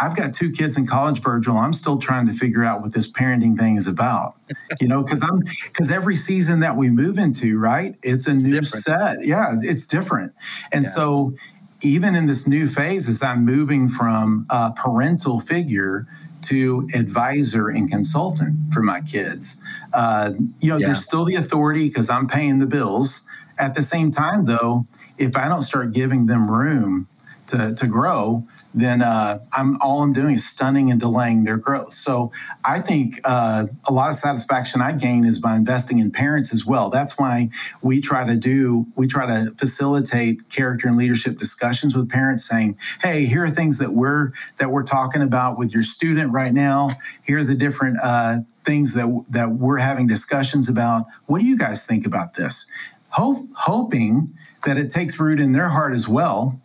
[0.00, 1.56] I've got two kids in college, Virgil.
[1.56, 4.34] I'm still trying to figure out what this parenting thing is about.
[4.80, 8.44] You know, because I'm because every season that we move into, right, it's a it's
[8.44, 8.84] new different.
[8.84, 9.16] set.
[9.20, 10.32] Yeah, it's different.
[10.72, 10.90] And yeah.
[10.90, 11.34] so
[11.82, 16.06] even in this new phase, as I'm moving from a parental figure
[16.42, 19.58] to advisor and consultant for my kids,
[19.92, 20.86] uh, you know, yeah.
[20.86, 23.26] there's still the authority because I'm paying the bills.
[23.58, 24.86] At the same time, though,
[25.20, 27.06] if I don't start giving them room
[27.48, 31.92] to, to grow, then uh, I'm all I'm doing is stunning and delaying their growth.
[31.92, 32.30] So
[32.64, 36.64] I think uh, a lot of satisfaction I gain is by investing in parents as
[36.64, 36.88] well.
[36.88, 37.50] That's why
[37.82, 42.78] we try to do we try to facilitate character and leadership discussions with parents, saying,
[43.02, 46.90] "Hey, here are things that we're that we're talking about with your student right now.
[47.22, 51.56] Here are the different." Uh, things that that we're having discussions about what do you
[51.56, 52.66] guys think about this
[53.10, 54.32] Hope, hoping
[54.64, 56.60] that it takes root in their heart as well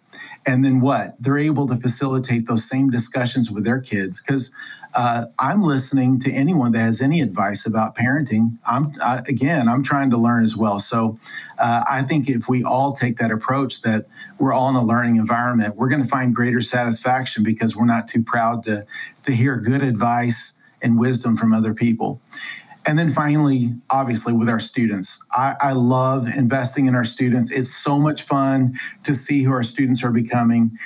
[0.45, 1.15] and then what?
[1.19, 4.53] They're able to facilitate those same discussions with their kids because
[4.93, 8.57] uh, I'm listening to anyone that has any advice about parenting.
[8.65, 10.79] I'm I, again, I'm trying to learn as well.
[10.79, 11.17] So
[11.57, 14.05] uh, I think if we all take that approach, that
[14.39, 18.07] we're all in a learning environment, we're going to find greater satisfaction because we're not
[18.07, 18.85] too proud to
[19.23, 22.21] to hear good advice and wisdom from other people.
[22.87, 27.49] And then finally, obviously, with our students, I, I, love investing in our students.
[27.51, 30.77] It's so much fun to see who our students are becoming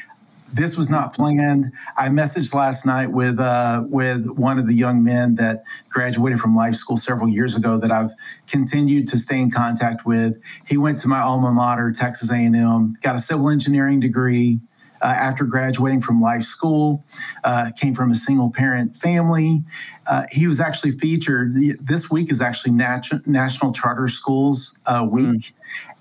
[0.53, 1.71] this was not planned.
[1.97, 6.55] I messaged last night with uh, with one of the young men that graduated from
[6.55, 8.11] life school several years ago that I've
[8.47, 10.41] continued to stay in contact with.
[10.67, 14.59] He went to my alma mater, Texas A&M, got a civil engineering degree.
[15.01, 17.03] Uh, after graduating from life school,
[17.43, 19.63] uh, came from a single parent family.
[20.07, 21.53] Uh, he was actually featured.
[21.79, 25.53] This week is actually Nat- National Charter Schools uh, Week, mm.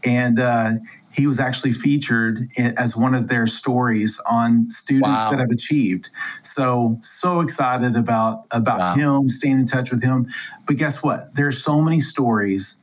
[0.05, 0.71] and uh,
[1.13, 5.31] he was actually featured as one of their stories on students wow.
[5.31, 6.11] that have achieved.
[6.43, 8.95] So so excited about about wow.
[8.95, 10.27] him, staying in touch with him.
[10.67, 11.35] But guess what?
[11.35, 12.81] There's so many stories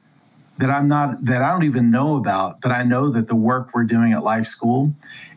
[0.58, 3.74] that I'm not that I don't even know about, but I know that the work
[3.74, 4.94] we're doing at Life School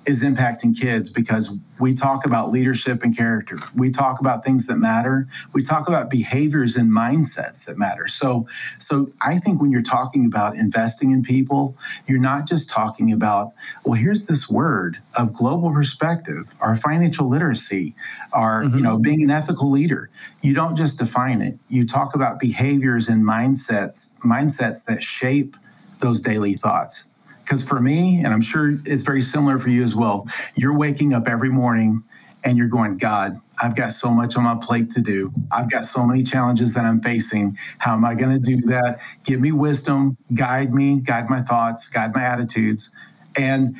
[0.08, 3.58] is impacting kids because we talk about leadership and character.
[3.76, 5.28] We talk about things that matter.
[5.52, 8.06] We talk about behaviors and mindsets that matter.
[8.08, 8.48] So,
[8.78, 13.52] so I think when you're talking about investing in people, you're not just talking about,
[13.84, 17.94] well, here's this word of global perspective, our financial literacy,
[18.32, 18.78] our, mm-hmm.
[18.78, 20.08] you know, being an ethical leader.
[20.42, 21.58] You don't just define it.
[21.68, 25.56] You talk about behaviors and mindsets, mindsets that shape
[26.00, 27.07] those daily thoughts.
[27.48, 31.14] Because for me, and I'm sure it's very similar for you as well, you're waking
[31.14, 32.04] up every morning
[32.44, 35.32] and you're going, God, I've got so much on my plate to do.
[35.50, 37.56] I've got so many challenges that I'm facing.
[37.78, 39.00] How am I going to do that?
[39.24, 42.90] Give me wisdom, guide me, guide my thoughts, guide my attitudes.
[43.34, 43.76] And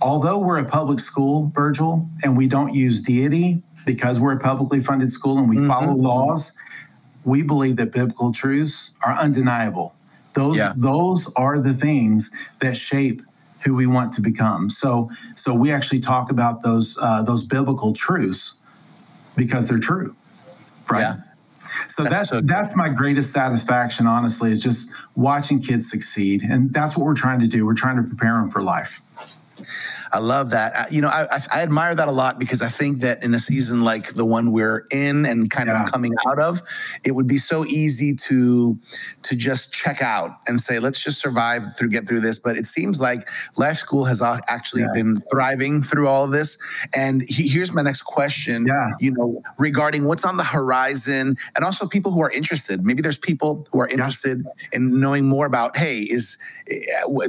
[0.00, 4.78] although we're a public school, Virgil, and we don't use deity because we're a publicly
[4.78, 5.66] funded school and we mm-hmm.
[5.66, 6.54] follow laws,
[7.24, 9.96] we believe that biblical truths are undeniable.
[10.38, 10.72] Those yeah.
[10.76, 12.30] those are the things
[12.60, 13.22] that shape
[13.64, 14.70] who we want to become.
[14.70, 18.54] So so we actually talk about those uh, those biblical truths
[19.36, 20.14] because they're true,
[20.88, 21.00] right?
[21.00, 21.16] Yeah.
[21.88, 26.72] So that's that's, so that's my greatest satisfaction, honestly, is just watching kids succeed, and
[26.72, 27.66] that's what we're trying to do.
[27.66, 29.02] We're trying to prepare them for life.
[30.12, 30.92] I love that.
[30.92, 33.84] You know, I, I, admire that a lot because I think that in a season
[33.84, 35.84] like the one we're in and kind yeah.
[35.84, 36.62] of coming out of,
[37.04, 38.78] it would be so easy to
[39.22, 42.38] to just check out and say, let's just survive through get through this.
[42.38, 44.92] But it seems like Life School has actually yeah.
[44.94, 46.56] been thriving through all of this.
[46.94, 48.66] And he, here's my next question.
[48.66, 48.90] Yeah.
[49.00, 52.84] You know, regarding what's on the horizon, and also people who are interested.
[52.84, 54.68] Maybe there's people who are interested yeah.
[54.72, 55.76] in knowing more about.
[55.76, 56.38] Hey, is
[56.68, 56.74] eh,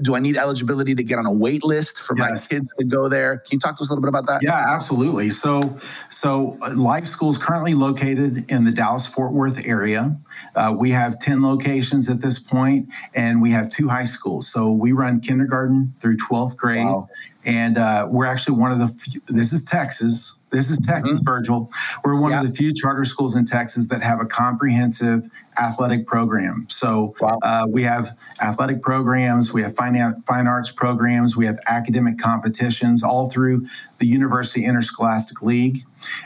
[0.01, 2.29] do I need eligibility to get on a wait list for yes.
[2.29, 2.68] my kids?
[2.77, 3.37] To go there.
[3.37, 4.41] Can you talk to us a little bit about that?
[4.43, 5.29] Yeah, absolutely.
[5.29, 5.77] So,
[6.09, 10.17] so uh, Life School is currently located in the Dallas Fort Worth area.
[10.55, 14.47] Uh, we have 10 locations at this point, and we have two high schools.
[14.47, 16.85] So we run kindergarten through 12th grade.
[16.85, 17.09] Wow.
[17.45, 20.37] And uh, we're actually one of the few, this is Texas.
[20.51, 21.25] This is Texas, mm-hmm.
[21.25, 21.71] Virgil.
[22.03, 22.41] We're one yeah.
[22.41, 25.27] of the few charter schools in Texas that have a comprehensive
[25.59, 26.65] athletic program.
[26.69, 27.37] So wow.
[27.41, 33.03] uh, we have athletic programs, we have fine, fine arts programs, we have academic competitions
[33.03, 33.67] all through
[33.99, 35.79] the University Interscholastic League.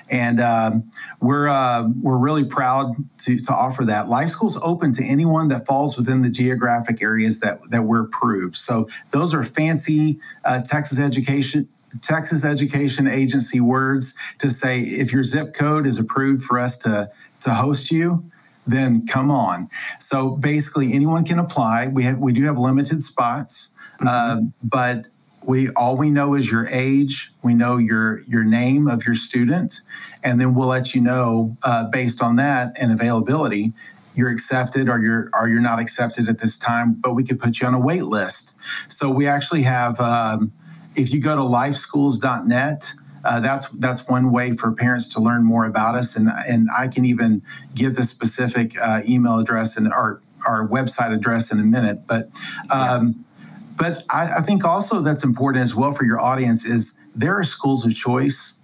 [0.10, 0.72] And uh,
[1.20, 4.08] we're, uh, we're really proud to, to offer that.
[4.08, 8.02] Life School is open to anyone that falls within the geographic areas that, that we're
[8.02, 8.56] approved.
[8.56, 11.68] So those are fancy uh, Texas education
[12.02, 17.12] Texas Education Agency words to say if your zip code is approved for us to
[17.42, 18.24] to host you,
[18.66, 19.70] then come on.
[19.99, 21.88] So basically, anyone can apply.
[21.88, 24.07] We have we do have limited spots, mm-hmm.
[24.07, 25.05] uh, but
[25.45, 27.32] we all we know is your age.
[27.43, 29.82] We know your your name of your student,
[30.24, 33.74] and then we'll let you know uh, based on that and availability.
[34.16, 37.59] You're accepted or you're or you're not accepted at this time, but we could put
[37.59, 38.55] you on a wait list.
[38.88, 39.99] So we actually have.
[39.99, 40.53] Um,
[40.95, 42.93] if you go to lifeschools.net,
[43.24, 46.88] uh, that's that's one way for parents to learn more about us, and and I
[46.88, 47.42] can even
[47.74, 52.06] give the specific uh, email address and our our website address in a minute.
[52.08, 52.30] But
[52.70, 53.44] um, yeah.
[53.78, 57.44] but I, I think also that's important as well for your audience is there are
[57.44, 58.60] schools of choice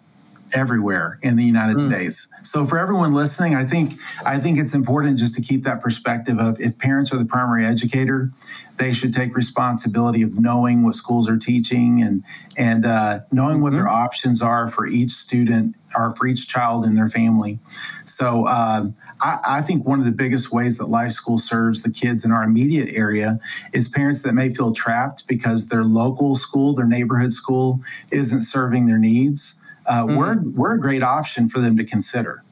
[0.53, 1.81] everywhere in the United mm.
[1.81, 2.27] States.
[2.43, 3.93] So for everyone listening, I think
[4.25, 7.65] I think it's important just to keep that perspective of if parents are the primary
[7.65, 8.31] educator,
[8.79, 12.23] they should take responsibility of knowing what schools are teaching and
[12.57, 13.81] and uh, knowing what mm-hmm.
[13.81, 17.59] their options are for each student or for each child in their family.
[18.05, 21.89] So um, I, I, think one of the biggest ways that Life School serves the
[21.89, 23.39] kids in our immediate area
[23.73, 28.85] is parents that may feel trapped because their local school, their neighborhood school, isn't serving
[28.85, 29.59] their needs.
[29.85, 30.17] Uh, mm-hmm.
[30.17, 32.43] We're we're a great option for them to consider.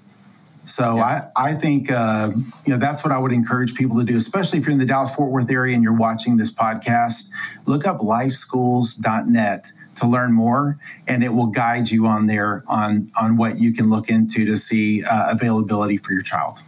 [0.68, 1.30] So yeah.
[1.36, 2.32] I, I think uh,
[2.66, 4.86] you know that's what I would encourage people to do, especially if you're in the
[4.86, 7.30] Dallas Fort Worth area and you're watching this podcast.
[7.66, 13.38] Look up lifeschools.net to learn more, and it will guide you on there on on
[13.38, 16.62] what you can look into to see uh, availability for your child.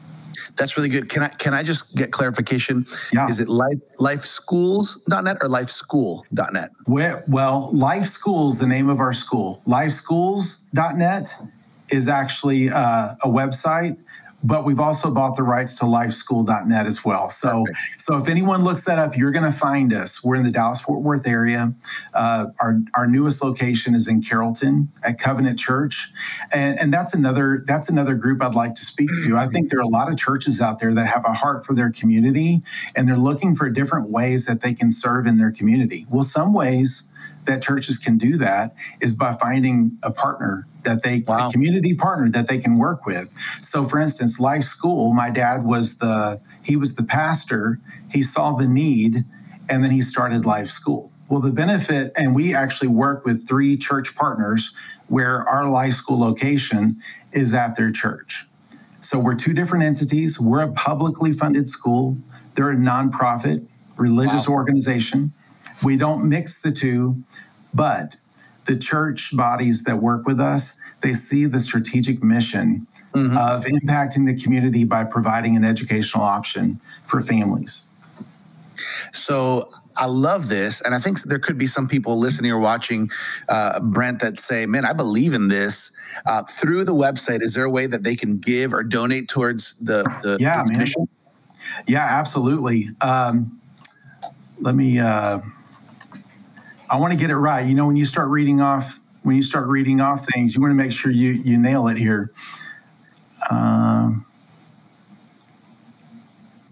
[0.56, 1.10] That's really good.
[1.10, 2.86] Can I can I just get clarification?
[3.14, 3.28] Yeah.
[3.28, 6.70] Is it life lifeschools.net or lifeschool.net?
[6.88, 9.62] Well, well, Life Schools, the name of our school.
[9.68, 11.36] Lifeschools.net
[11.92, 13.98] is actually uh, a website
[14.44, 17.30] but we've also bought the rights to lifeschool.net as well.
[17.30, 18.02] So, Perfect.
[18.02, 20.24] so if anyone looks that up, you're going to find us.
[20.24, 21.74] We're in the Dallas Fort Worth area.
[22.14, 26.10] Uh, our our newest location is in Carrollton at Covenant Church,
[26.54, 29.38] and, and that's another that's another group I'd like to speak to.
[29.38, 31.74] I think there are a lot of churches out there that have a heart for
[31.74, 32.62] their community,
[32.96, 36.06] and they're looking for different ways that they can serve in their community.
[36.10, 37.10] Well, some ways
[37.46, 41.50] that churches can do that is by finding a partner that they wow.
[41.50, 43.32] a community partner that they can work with.
[43.60, 47.80] So for instance, Life School, my dad was the he was the pastor,
[48.12, 49.26] he saw the need
[49.70, 51.12] and then he started Life School.
[51.30, 54.72] Well, the benefit and we actually work with three church partners
[55.08, 58.46] where our Life School location is at their church.
[59.02, 60.40] So we're two different entities.
[60.40, 62.18] We're a publicly funded school.
[62.54, 63.68] They're a nonprofit
[63.98, 64.56] religious wow.
[64.56, 65.34] organization.
[65.84, 67.24] We don't mix the two,
[67.74, 68.18] but
[68.66, 73.38] the church bodies that work with us, they see the strategic mission mm-hmm.
[73.38, 77.86] of impacting the community by providing an educational option for families.
[79.12, 79.64] So
[79.98, 80.82] I love this.
[80.82, 83.10] And I think there could be some people listening or watching
[83.50, 85.92] uh, Brent that say, man, I believe in this.
[86.26, 89.74] Uh, through the website, is there a way that they can give or donate towards
[89.80, 91.08] the, the, yeah, the mission?
[91.88, 92.90] Yeah, absolutely.
[93.02, 93.60] Um,
[94.60, 95.00] let me.
[95.00, 95.40] Uh,
[96.90, 97.66] I want to get it right.
[97.66, 100.72] You know, when you start reading off when you start reading off things, you want
[100.72, 102.32] to make sure you you nail it here.
[103.50, 104.26] Um,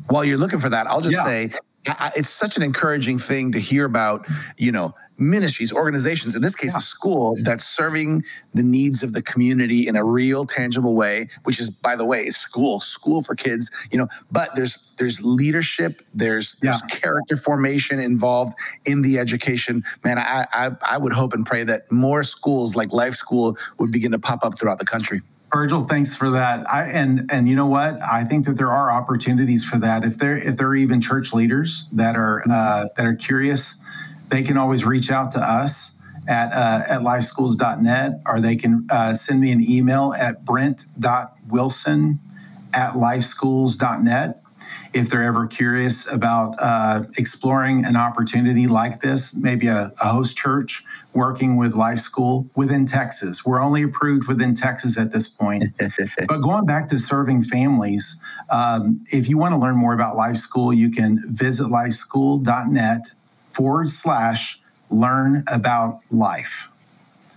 [0.08, 1.24] While you're looking for that, I'll just yeah.
[1.24, 1.50] say
[1.88, 4.28] I, it's such an encouraging thing to hear about.
[4.58, 6.78] You know, ministries, organizations, in this case, yeah.
[6.78, 11.60] a school that's serving the needs of the community in a real, tangible way, which
[11.60, 16.56] is, by the way, school, school for kids, you know, but there's there's leadership, there's
[16.56, 16.96] there's yeah.
[16.96, 19.84] character formation involved in the education.
[20.04, 23.92] Man, I, I I would hope and pray that more schools like Life School would
[23.92, 25.22] begin to pop up throughout the country.
[25.54, 26.70] Virgil, thanks for that.
[26.70, 28.02] I, and and you know what?
[28.04, 30.04] I think that there are opportunities for that.
[30.04, 33.78] If there if there are even church leaders that are uh, that are curious
[34.30, 35.98] they can always reach out to us
[36.28, 42.20] at, uh, at lifeschools.net or they can uh, send me an email at brent.wilson
[42.74, 44.42] at lifeschools.net
[44.94, 50.36] if they're ever curious about uh, exploring an opportunity like this, maybe a, a, host
[50.38, 53.46] church working with Life School within Texas.
[53.46, 55.64] We're only approved within Texas at this point.
[56.28, 58.20] but going back to serving families,
[58.50, 63.08] um, if you want to learn more about Life School, you can visit lifeschool.net
[63.58, 66.70] forward slash learn about life.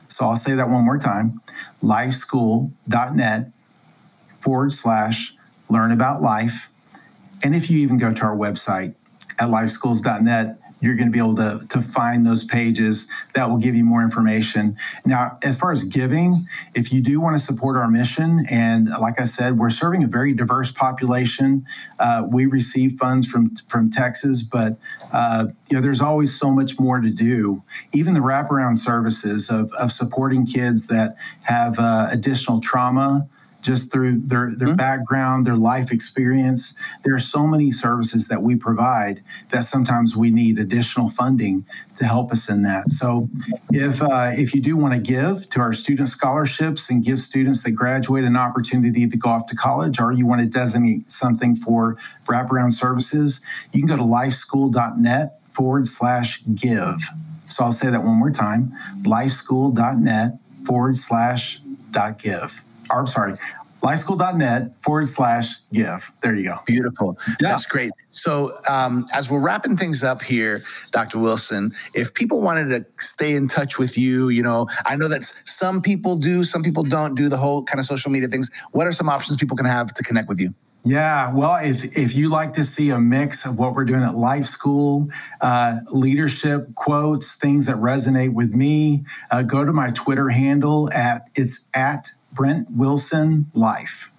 [0.08, 1.40] So I'll say that one more time
[1.82, 3.50] lifeschool.net
[4.42, 5.32] forward slash
[5.70, 6.68] learn about life.
[7.42, 8.94] And if you even go to our website
[9.38, 13.74] at lifeschools.net, you're going to be able to, to find those pages that will give
[13.74, 14.76] you more information.
[15.04, 19.20] Now, as far as giving, if you do want to support our mission, and like
[19.20, 21.66] I said, we're serving a very diverse population.
[21.98, 24.78] Uh, we receive funds from from Texas, but
[25.12, 27.62] uh, you know, there's always so much more to do.
[27.92, 33.28] Even the wraparound services of, of supporting kids that have uh, additional trauma
[33.62, 34.76] just through their their mm-hmm.
[34.76, 36.74] background, their life experience.
[37.02, 41.64] There are so many services that we provide that sometimes we need additional funding
[41.96, 42.88] to help us in that.
[42.88, 43.28] So,
[43.70, 47.62] if uh, if you do want to give to our student scholarships and give students
[47.62, 51.56] that graduate an opportunity to go off to college, or you want to designate something
[51.56, 51.96] for
[52.26, 53.40] wraparound services,
[53.72, 57.02] you can go to lifeschool.net forward slash give.
[57.46, 62.62] So I'll say that one more time: lifeschool.net forward slash dot give.
[62.90, 63.34] Or, I'm sorry,
[63.82, 66.12] lifeschool.net forward slash give.
[66.22, 66.58] There you go.
[66.66, 67.16] Beautiful.
[67.40, 67.48] Yeah.
[67.48, 67.92] That's great.
[68.10, 70.60] So, um, as we're wrapping things up here,
[70.92, 71.18] Dr.
[71.18, 75.24] Wilson, if people wanted to stay in touch with you, you know, I know that
[75.24, 78.50] some people do, some people don't do the whole kind of social media things.
[78.72, 80.54] What are some options people can have to connect with you?
[80.82, 84.14] Yeah, well, if if you like to see a mix of what we're doing at
[84.14, 85.10] Life School,
[85.42, 91.28] uh, leadership quotes, things that resonate with me, uh, go to my Twitter handle at
[91.34, 94.10] it's at Brent Wilson Life,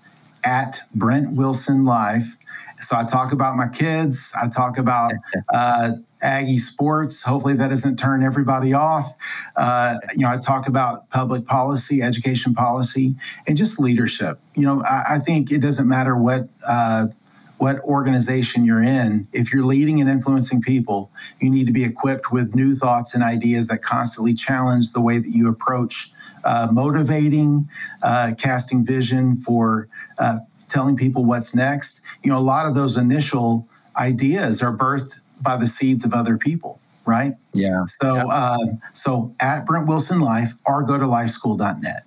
[0.44, 2.38] at Brent Wilson Life.
[2.80, 4.34] So I talk about my kids.
[4.42, 5.14] I talk about
[5.54, 7.22] uh, Aggie sports.
[7.24, 9.14] Hopefully, that doesn't turn everybody off.
[9.56, 13.16] Uh, you know, I talk about public policy, education policy,
[13.48, 14.40] and just leadership.
[14.56, 16.48] You know, I, I think it doesn't matter what.
[16.66, 17.08] Uh,
[17.62, 22.32] what organization you're in, if you're leading and influencing people, you need to be equipped
[22.32, 26.12] with new thoughts and ideas that constantly challenge the way that you approach
[26.44, 27.70] uh, motivating,
[28.02, 29.88] uh, casting vision for
[30.18, 30.40] uh,
[30.70, 32.02] telling people what's next.
[32.24, 36.40] You know, a lot of those initial ideas are birthed by the seeds of other
[36.40, 37.36] people, right?
[37.54, 37.86] Yeah.
[37.86, 38.24] So, yeah.
[38.26, 38.58] Uh,
[38.94, 42.06] so at Brent Wilson Life or go to lifeschool.net.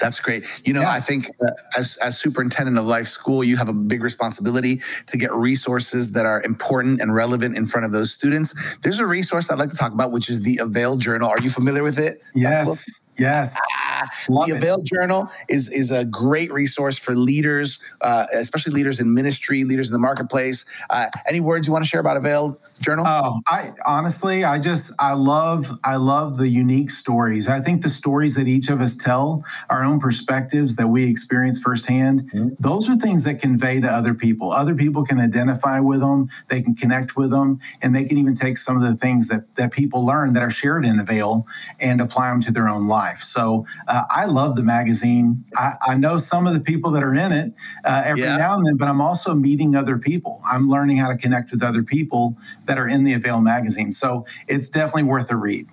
[0.00, 0.44] That's great.
[0.64, 0.90] You know, yeah.
[0.90, 5.16] I think uh, as, as superintendent of life school, you have a big responsibility to
[5.16, 8.76] get resources that are important and relevant in front of those students.
[8.78, 11.28] There's a resource I'd like to talk about, which is the Avail Journal.
[11.28, 12.20] Are you familiar with it?
[12.34, 13.00] Yes.
[13.18, 13.56] Yes.
[13.88, 14.10] Ah,
[14.46, 19.64] the Avail Journal is, is a great resource for leaders, uh, especially leaders in ministry,
[19.64, 20.64] leaders in the marketplace.
[20.90, 23.04] Uh, any words you want to share about Avail Journal?
[23.06, 27.48] Oh, I honestly, I just, I love, I love the unique stories.
[27.48, 31.58] I think the stories that each of us tell, our own perspectives that we experience
[31.58, 32.48] firsthand, mm-hmm.
[32.58, 34.52] those are things that convey to other people.
[34.52, 38.34] Other people can identify with them, they can connect with them, and they can even
[38.34, 41.46] take some of the things that, that people learn that are shared in Avail
[41.80, 43.18] and apply them to their own life life.
[43.18, 45.44] So uh, I love the magazine.
[45.56, 47.52] I, I, know some of the people that are in it
[47.84, 48.36] uh, every yeah.
[48.36, 50.40] now and then, but I'm also meeting other people.
[50.50, 52.36] I'm learning how to connect with other people
[52.66, 53.92] that are in the Avail magazine.
[53.92, 55.66] So it's definitely worth a read.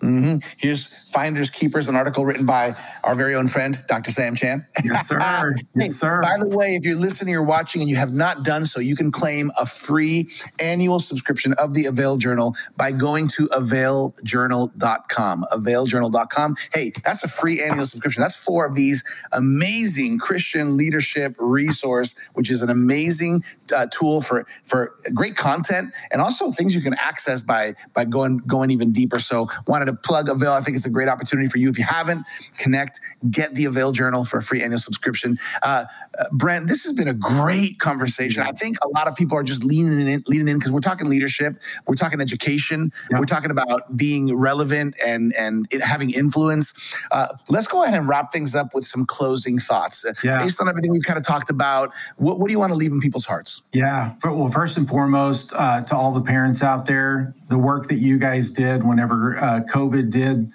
[0.00, 0.36] Mm-hmm.
[0.56, 2.74] Here's Finders Keepers, an article written by
[3.04, 4.10] our very own friend, Dr.
[4.10, 4.64] Sam Chand.
[4.82, 5.18] Yes, sir.
[5.74, 6.20] yes, sir.
[6.22, 8.96] By the way, if you're listening or watching and you have not done so, you
[8.96, 10.28] can claim a free
[10.58, 15.44] annual subscription of the Avail Journal by going to availjournal.com.
[15.52, 16.56] Availjournal.com.
[16.72, 18.22] Hey, that's a free annual subscription.
[18.22, 23.42] That's four of these amazing Christian leadership resource, which is an amazing
[23.76, 28.38] uh, tool for for great content and also things you can access by by going
[28.38, 29.18] going even deeper.
[29.18, 30.52] So, wanted to plug Avail.
[30.52, 31.70] I think it's a great opportunity for you.
[31.70, 32.26] If you haven't,
[32.58, 35.36] connect, get the Avail Journal for a free annual subscription.
[35.62, 35.84] Uh,
[36.18, 38.42] uh, Brent, this has been a great conversation.
[38.42, 41.08] I think a lot of people are just leaning in, leaning in because we're talking
[41.08, 43.18] leadership, we're talking education, yeah.
[43.18, 46.96] we're talking about being relevant and and it, having influence.
[47.10, 50.04] Uh, let's go ahead and wrap things up with some closing thoughts.
[50.04, 50.40] Uh, yeah.
[50.40, 52.92] Based on everything we've kind of talked about, what, what do you want to leave
[52.92, 53.62] in people's hearts?
[53.72, 54.14] Yeah.
[54.24, 58.18] Well, first and foremost, uh, to all the parents out there, the work that you
[58.18, 60.52] guys did whenever uh, COVID did,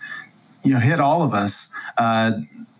[0.63, 1.69] you know, hit all of us.
[1.97, 2.31] Uh,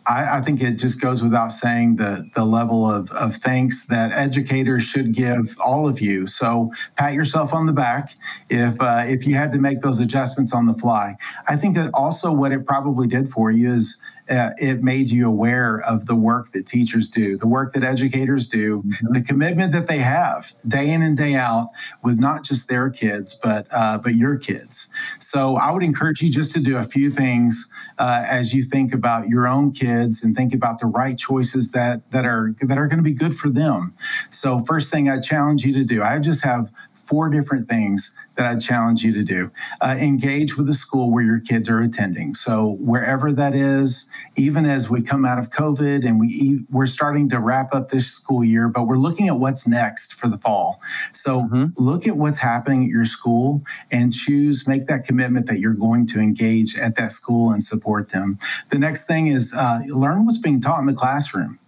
[0.07, 4.11] I, I, think it just goes without saying the the level of, of thanks that
[4.11, 6.27] educators should give all of you.
[6.27, 8.13] So pat yourself on the back
[8.49, 11.15] if uh, if you had to make those adjustments on the fly.
[11.47, 13.99] I think that also what it probably did for you is
[14.30, 18.47] uh, it made you aware of the work that teachers do, the work that educators
[18.47, 19.13] do, mm-hmm.
[19.13, 21.69] the commitment that they have day in and day out
[22.03, 24.89] with not just their kids, but uh, but your kids.
[25.19, 28.93] So I would encourage you just to do a few things uh, as you think
[28.93, 32.88] about your own kids and think about the right choices that that are that are
[32.88, 33.93] going to be good for them.
[34.30, 36.71] So first thing I challenge you to do, I just have
[37.05, 39.51] four different things that I'd challenge you to do.
[39.81, 42.33] Uh, engage with the school where your kids are attending.
[42.33, 47.29] So wherever that is, even as we come out of COVID and we we're starting
[47.29, 50.79] to wrap up this school year, but we're looking at what's next for the fall.
[51.11, 51.65] So mm-hmm.
[51.77, 56.05] look at what's happening at your school and choose, make that commitment that you're going
[56.07, 58.38] to engage at that school and support them.
[58.69, 61.59] The next thing is uh, learn what's being taught in the classroom.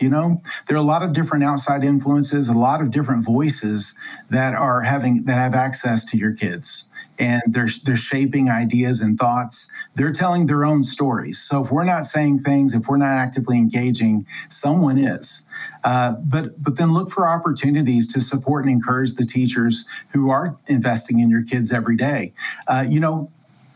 [0.00, 3.98] You know, there are a lot of different outside influences, a lot of different voices
[4.30, 6.84] that are having that have access to your kids.
[7.20, 9.68] And they're they're shaping ideas and thoughts.
[9.96, 11.40] They're telling their own stories.
[11.40, 15.42] So if we're not saying things, if we're not actively engaging, someone is.
[15.82, 20.56] Uh, but but then look for opportunities to support and encourage the teachers who are
[20.68, 22.32] investing in your kids every day.
[22.68, 23.30] Uh, you know,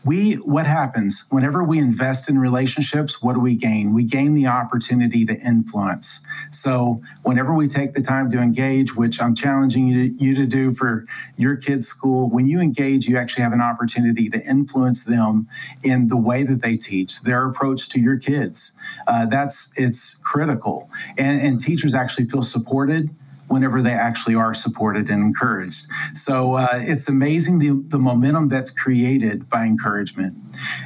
[0.05, 1.25] we what happens?
[1.29, 3.93] Whenever we invest in relationships what do we gain?
[3.93, 6.25] We gain the opportunity to influence.
[6.51, 10.45] So whenever we take the time to engage which i'm challenging you to, you to
[10.45, 11.05] do for
[11.37, 15.47] your kids school when you engage you actually have an opportunity to influence them
[15.83, 18.73] in the way that they teach their approach to your kids.
[19.07, 20.89] Uh, that's it's critical.
[21.17, 23.09] And, and teachers actually feel supported
[23.47, 25.87] whenever they actually are supported and encouraged.
[26.13, 30.37] So uh, it's amazing the, the momentum that's created by encouragement.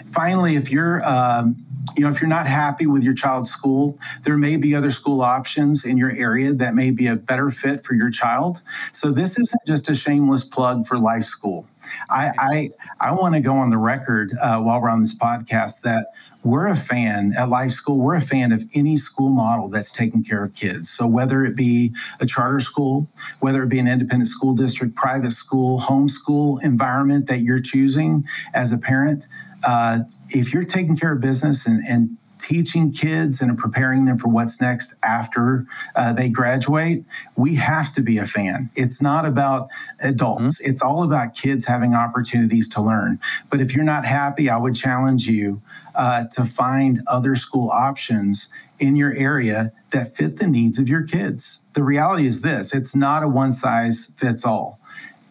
[0.07, 1.55] Finally, if you're um,
[1.95, 5.21] you know if you're not happy with your child's school there may be other school
[5.21, 9.39] options in your area that may be a better fit for your child so this
[9.39, 11.65] isn't just a shameless plug for life school
[12.09, 15.81] i i, I want to go on the record uh, while we're on this podcast
[15.81, 16.07] that
[16.47, 20.23] we're a fan at Life School, we're a fan of any school model that's taking
[20.23, 20.89] care of kids.
[20.89, 23.07] So whether it be a charter school,
[23.41, 28.23] whether it be an independent school district, private school, homeschool environment that you're choosing
[28.53, 29.27] as a parent,
[29.63, 34.29] uh, if you're taking care of business and, and teaching kids and preparing them for
[34.29, 37.03] what's next after uh, they graduate,
[37.35, 38.69] we have to be a fan.
[38.75, 39.67] It's not about
[39.99, 40.69] adults, mm-hmm.
[40.69, 43.19] it's all about kids having opportunities to learn.
[43.49, 45.61] But if you're not happy, I would challenge you
[45.97, 51.03] uh, to find other school options in your area that fit the needs of your
[51.03, 51.63] kids.
[51.73, 54.79] The reality is this it's not a one size fits all.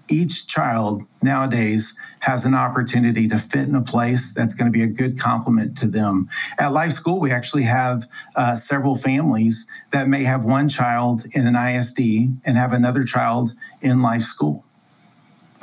[0.09, 4.85] Each child nowadays has an opportunity to fit in a place that's going to be
[4.85, 6.29] a good complement to them.
[6.59, 11.47] At Life School, we actually have uh, several families that may have one child in
[11.47, 12.01] an ISD
[12.45, 14.66] and have another child in Life School.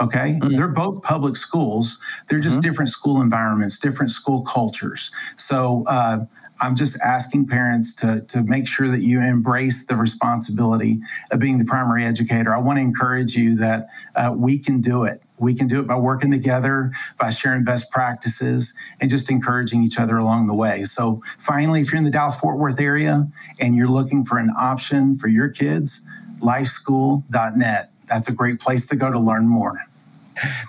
[0.03, 0.37] Okay.
[0.39, 0.57] Mm-hmm.
[0.57, 1.97] They're both public schools.
[2.27, 2.69] They're just mm-hmm.
[2.69, 5.11] different school environments, different school cultures.
[5.37, 6.25] So uh,
[6.59, 10.99] I'm just asking parents to, to make sure that you embrace the responsibility
[11.31, 12.53] of being the primary educator.
[12.53, 15.21] I want to encourage you that uh, we can do it.
[15.39, 19.99] We can do it by working together, by sharing best practices, and just encouraging each
[19.99, 20.83] other along the way.
[20.83, 23.27] So, finally, if you're in the Dallas Fort Worth area
[23.59, 26.05] and you're looking for an option for your kids,
[26.39, 27.89] lifeschool.net.
[28.07, 29.79] That's a great place to go to learn more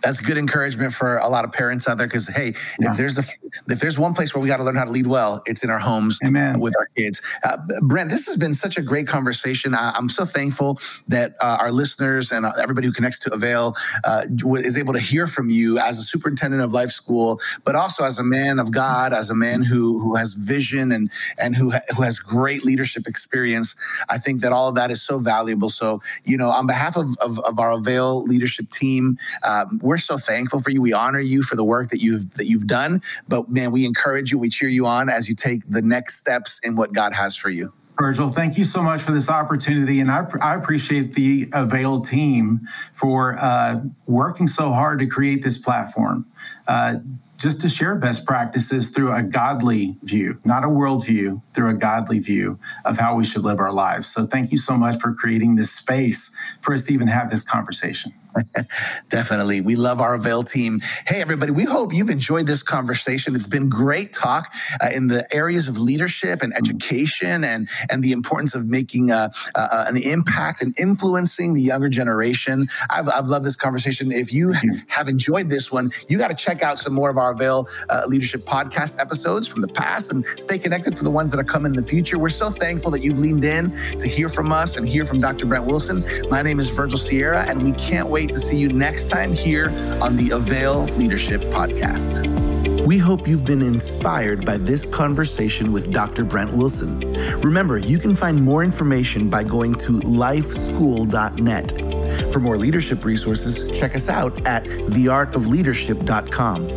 [0.03, 2.07] that's good encouragement for a lot of parents out there.
[2.07, 2.93] Because hey, yeah.
[2.93, 3.23] if there's a
[3.69, 5.71] if there's one place where we got to learn how to lead well, it's in
[5.71, 6.61] our homes Amen.
[6.61, 7.23] with our kids.
[7.45, 9.75] Uh, Brent, this has been such a great conversation.
[9.75, 13.75] I, am so thankful that uh, our listeners and uh, everybody who connects to Avail
[14.05, 14.23] uh,
[14.57, 18.19] is able to hear from you as a superintendent of Life School, but also as
[18.19, 21.83] a man of God, as a man who who has vision and and who ha-
[21.97, 23.77] who has great leadership experience.
[24.09, 25.69] I think that all of that is so valuable.
[25.69, 29.19] So you know, on behalf of of, of our Avail leadership team.
[29.43, 30.81] Uh, um, we're so thankful for you.
[30.81, 33.03] We honor you for the work that you've that you've done.
[33.29, 34.39] But man, we encourage you.
[34.39, 37.51] We cheer you on as you take the next steps in what God has for
[37.51, 37.73] you.
[37.99, 40.01] Virgil, thank you so much for this opportunity.
[40.01, 42.61] And I, I appreciate the Avail team
[42.93, 46.27] for uh, working so hard to create this platform.
[46.67, 46.97] Uh,
[47.39, 51.75] just to share best practices through a godly view, not a world view, through a
[51.75, 54.07] godly view of how we should live our lives.
[54.07, 57.43] So, thank you so much for creating this space for us to even have this
[57.43, 58.13] conversation.
[59.11, 59.61] Definitely.
[59.61, 60.81] We love our Avail team.
[61.07, 63.35] Hey, everybody, we hope you've enjoyed this conversation.
[63.35, 68.13] It's been great talk uh, in the areas of leadership and education and, and the
[68.13, 72.67] importance of making uh, uh, an impact and influencing the younger generation.
[72.91, 74.13] I've, I've loved this conversation.
[74.13, 74.55] If you
[74.89, 78.03] have enjoyed this one, you got to check out some more of our Avail uh,
[78.07, 81.73] Leadership podcast episodes from the past and stay connected for the ones that are coming
[81.73, 82.19] in the future.
[82.19, 85.47] We're so thankful that you've leaned in to hear from us and hear from Dr.
[85.47, 86.05] Brent Wilson.
[86.31, 89.69] My name is Virgil Sierra, and we can't wait to see you next time here
[90.01, 92.54] on the Avail Leadership Podcast.
[92.85, 96.23] We hope you've been inspired by this conversation with Dr.
[96.23, 97.01] Brent Wilson.
[97.41, 102.31] Remember, you can find more information by going to lifeschool.net.
[102.31, 106.69] For more leadership resources, check us out at theartofleadership.com.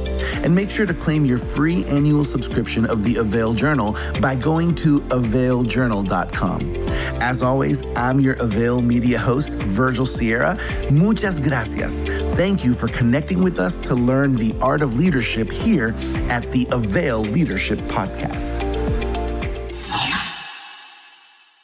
[0.44, 4.76] And make sure to claim your free annual subscription of the Avail Journal by going
[4.76, 6.62] to availjournal.com.
[7.22, 10.58] As always, I'm your Avail Media host, Virgil Sierra.
[10.90, 12.04] Muchas gracias.
[12.36, 15.96] Thank you for connecting with us to learn the art of leadership here
[16.30, 18.67] at the Avail Leadership Podcast.